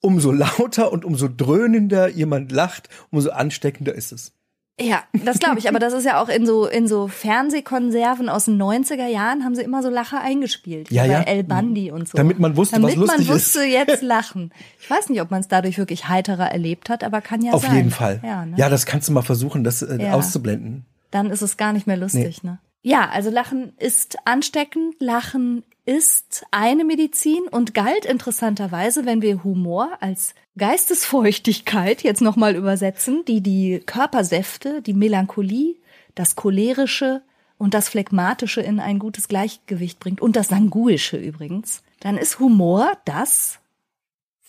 umso 0.01 0.31
lauter 0.33 0.93
und 0.93 1.05
umso 1.05 1.29
dröhnender 1.29 2.09
jemand 2.09 2.53
lacht, 2.53 2.89
umso 3.11 3.31
ansteckender 3.31 3.95
ist 3.95 4.13
es. 4.13 4.33
Ja, 4.81 5.03
das 5.13 5.39
glaube 5.41 5.59
ich. 5.59 5.69
Aber 5.69 5.79
das 5.79 5.93
ist 5.93 6.05
ja 6.05 6.23
auch 6.23 6.29
in 6.29 6.47
so, 6.47 6.67
in 6.67 6.87
so 6.87 7.09
Fernsehkonserven 7.09 8.29
aus 8.29 8.45
den 8.45 8.61
90er 8.63 9.07
Jahren 9.07 9.45
haben 9.45 9.55
sie 9.55 9.63
immer 9.63 9.83
so 9.83 9.89
Lacher 9.91 10.21
eingespielt. 10.21 10.91
Ja, 10.91 11.03
bei 11.03 11.09
ja. 11.09 11.21
El 11.23 11.45
Bandi 11.45 11.91
und 11.91 12.09
so. 12.09 12.17
Damit 12.17 12.39
man 12.39 12.57
wusste, 12.57 12.77
Damit 12.77 12.91
was 12.91 12.97
lustig 12.97 13.27
man 13.29 13.37
ist. 13.37 13.45
wusste, 13.57 13.65
jetzt 13.65 14.03
lachen. 14.03 14.53
Ich 14.81 14.89
weiß 14.89 15.09
nicht, 15.09 15.21
ob 15.21 15.31
man 15.31 15.41
es 15.41 15.49
dadurch 15.49 15.79
wirklich 15.79 16.09
heiterer 16.09 16.51
erlebt 16.53 16.91
hat, 16.91 17.03
aber 17.05 17.21
kann 17.21 17.43
ja 17.43 17.53
Auf 17.53 17.63
sein. 17.63 17.75
jeden 17.77 17.91
Fall. 17.91 18.21
Ja, 18.23 18.47
ne? 18.47 18.55
ja, 18.57 18.69
das 18.69 18.87
kannst 18.87 19.09
du 19.09 19.13
mal 19.13 19.23
versuchen, 19.23 19.65
das 19.65 19.83
äh, 19.83 20.01
Ja. 20.03 20.13
auszublenden. 20.15 20.85
Dann 21.11 21.31
ist 21.31 21.43
es 21.43 21.57
gar 21.57 21.73
nicht 21.73 21.87
mehr 21.87 21.97
lustig, 21.97 22.43
ne? 22.43 22.59
Ja, 22.83 23.09
also 23.11 23.31
Lachen 23.31 23.73
ist 23.79 24.17
ansteckend. 24.27 24.95
Lachen 25.01 25.65
ist 25.89 26.45
eine 26.51 26.85
Medizin 26.85 27.49
und 27.51 27.73
galt 27.73 28.05
interessanterweise, 28.05 29.07
wenn 29.07 29.23
wir 29.23 29.43
Humor 29.43 29.97
als 30.01 30.35
Geistesfeuchtigkeit 30.59 32.03
jetzt 32.03 32.21
nochmal 32.21 32.57
übersetzen, 32.57 33.25
die 33.27 33.41
die 33.41 33.81
Körpersäfte, 33.87 34.83
die 34.83 34.93
Melancholie, 34.93 35.77
das 36.15 36.37
Cholerische 36.37 37.23
und 37.57 37.73
das 37.73 37.89
Phlegmatische 37.89 38.61
in 38.61 38.81
ein 38.81 38.99
gutes 38.99 39.29
Gleichgewicht 39.29 39.99
bringt 39.99 40.21
und 40.21 40.37
das 40.37 40.49
Sanguische 40.49 41.17
übrigens, 41.17 41.83
dann 42.01 42.19
ist 42.19 42.39
Humor 42.39 42.93
das, 43.07 43.59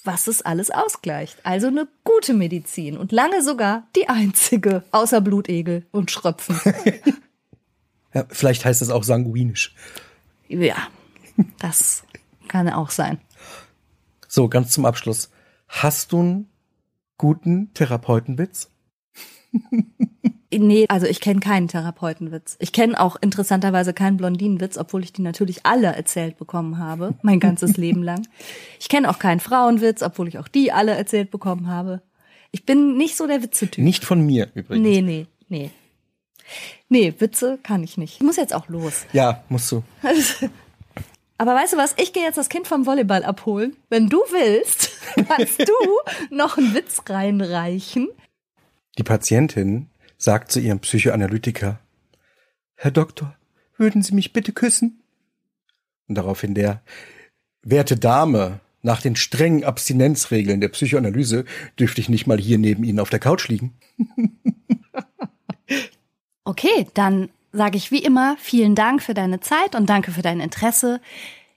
was 0.04 0.28
es 0.28 0.42
alles 0.42 0.72
ausgleicht. 0.72 1.38
Also 1.44 1.68
eine 1.68 1.88
gute 2.04 2.34
Medizin 2.34 2.98
und 2.98 3.14
lange 3.14 3.42
sogar 3.44 3.88
die 3.96 4.10
einzige, 4.10 4.84
außer 4.92 5.22
Blutegel 5.22 5.86
und 5.92 6.12
Schröpfen. 6.12 6.60
ja, 8.14 8.26
vielleicht 8.28 8.66
heißt 8.66 8.82
es 8.82 8.90
auch 8.90 9.06
sanguinisch. 9.06 9.74
Ja, 10.50 10.90
das 11.60 12.04
kann 12.48 12.70
auch 12.70 12.90
sein. 12.90 13.20
So, 14.28 14.48
ganz 14.48 14.72
zum 14.72 14.86
Abschluss. 14.86 15.32
Hast 15.68 16.12
du 16.12 16.20
einen 16.20 16.50
guten 17.18 17.74
Therapeutenwitz? 17.74 18.70
nee, 20.52 20.86
also 20.90 21.06
ich 21.06 21.20
kenne 21.20 21.40
keinen 21.40 21.68
Therapeutenwitz. 21.68 22.56
Ich 22.60 22.72
kenne 22.72 23.00
auch 23.00 23.16
interessanterweise 23.22 23.94
keinen 23.94 24.18
Blondinenwitz, 24.18 24.78
obwohl 24.78 25.04
ich 25.04 25.14
die 25.14 25.22
natürlich 25.22 25.66
alle 25.66 25.88
erzählt 25.88 26.38
bekommen 26.38 26.78
habe, 26.78 27.16
mein 27.22 27.40
ganzes 27.40 27.78
Leben 27.78 28.04
lang. 28.04 28.28
Ich 28.80 28.90
kenne 28.90 29.10
auch 29.10 29.20
keinen 29.20 29.40
Frauenwitz, 29.40 30.02
obwohl 30.02 30.28
ich 30.28 30.38
auch 30.38 30.48
die 30.48 30.72
alle 30.72 30.96
erzählt 30.96 31.32
bekommen 31.32 31.68
habe. 31.68 32.02
Ich 32.52 32.66
bin 32.66 32.98
nicht 32.98 33.16
so 33.16 33.28
der 33.28 33.44
Witzetyp. 33.44 33.84
Nicht 33.84 34.06
von 34.06 34.26
mir 34.26 34.50
übrigens. 34.56 34.88
Nee, 34.88 35.02
nee, 35.02 35.28
nee. 35.50 35.72
Nee, 36.88 37.14
Witze 37.20 37.60
kann 37.62 37.84
ich 37.84 37.98
nicht. 37.98 38.16
Ich 38.16 38.22
muss 38.22 38.38
jetzt 38.38 38.56
auch 38.56 38.70
los. 38.70 39.06
Ja, 39.14 39.44
musst 39.50 39.72
du. 39.72 39.84
Aber 41.40 41.56
weißt 41.56 41.72
du 41.72 41.78
was? 41.78 41.96
Ich 41.98 42.12
gehe 42.12 42.24
jetzt 42.24 42.38
das 42.38 42.50
Kind 42.50 42.68
vom 42.68 42.86
Volleyball 42.86 43.24
abholen. 43.24 43.78
Wenn 43.88 44.10
du 44.10 44.18
willst, 44.30 44.92
kannst 45.28 45.62
du 45.62 45.74
noch 46.30 46.58
einen 46.58 46.76
Witz 46.76 47.02
reinreichen. 47.08 48.10
Die 48.98 49.04
Patientin 49.04 49.90
sagt 50.18 50.52
zu 50.52 50.60
ihrem 50.60 50.80
Psychoanalytiker, 50.80 51.80
Herr 52.76 52.92
Doktor, 52.92 53.38
würden 53.78 54.04
Sie 54.04 54.14
mich 54.14 54.34
bitte 54.34 54.52
küssen? 54.52 55.02
Und 56.10 56.16
daraufhin 56.16 56.56
der, 56.56 56.82
werte 57.62 57.96
Dame, 57.96 58.60
nach 58.82 59.02
den 59.02 59.16
strengen 59.16 59.64
Abstinenzregeln 59.64 60.60
der 60.60 60.70
Psychoanalyse 60.70 61.46
dürfte 61.80 62.02
ich 62.02 62.10
nicht 62.10 62.28
mal 62.28 62.38
hier 62.38 62.58
neben 62.58 62.84
Ihnen 62.84 63.00
auf 63.00 63.10
der 63.10 63.20
Couch 63.20 63.48
liegen. 63.48 63.78
okay, 66.44 66.86
dann 66.94 67.30
sage 67.52 67.78
ich 67.78 67.92
wie 67.92 68.04
immer 68.04 68.36
vielen 68.40 68.76
Dank 68.76 69.02
für 69.02 69.14
deine 69.14 69.40
Zeit 69.40 69.76
und 69.76 69.90
danke 69.90 70.12
für 70.12 70.22
dein 70.22 70.40
Interesse. 70.40 71.02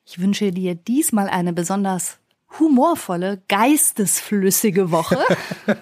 Ich 0.05 0.20
wünsche 0.20 0.53
dir 0.53 0.74
diesmal 0.74 1.28
eine 1.28 1.53
besonders 1.53 2.18
humorvolle, 2.59 3.43
geistesflüssige 3.49 4.90
Woche. 4.90 5.18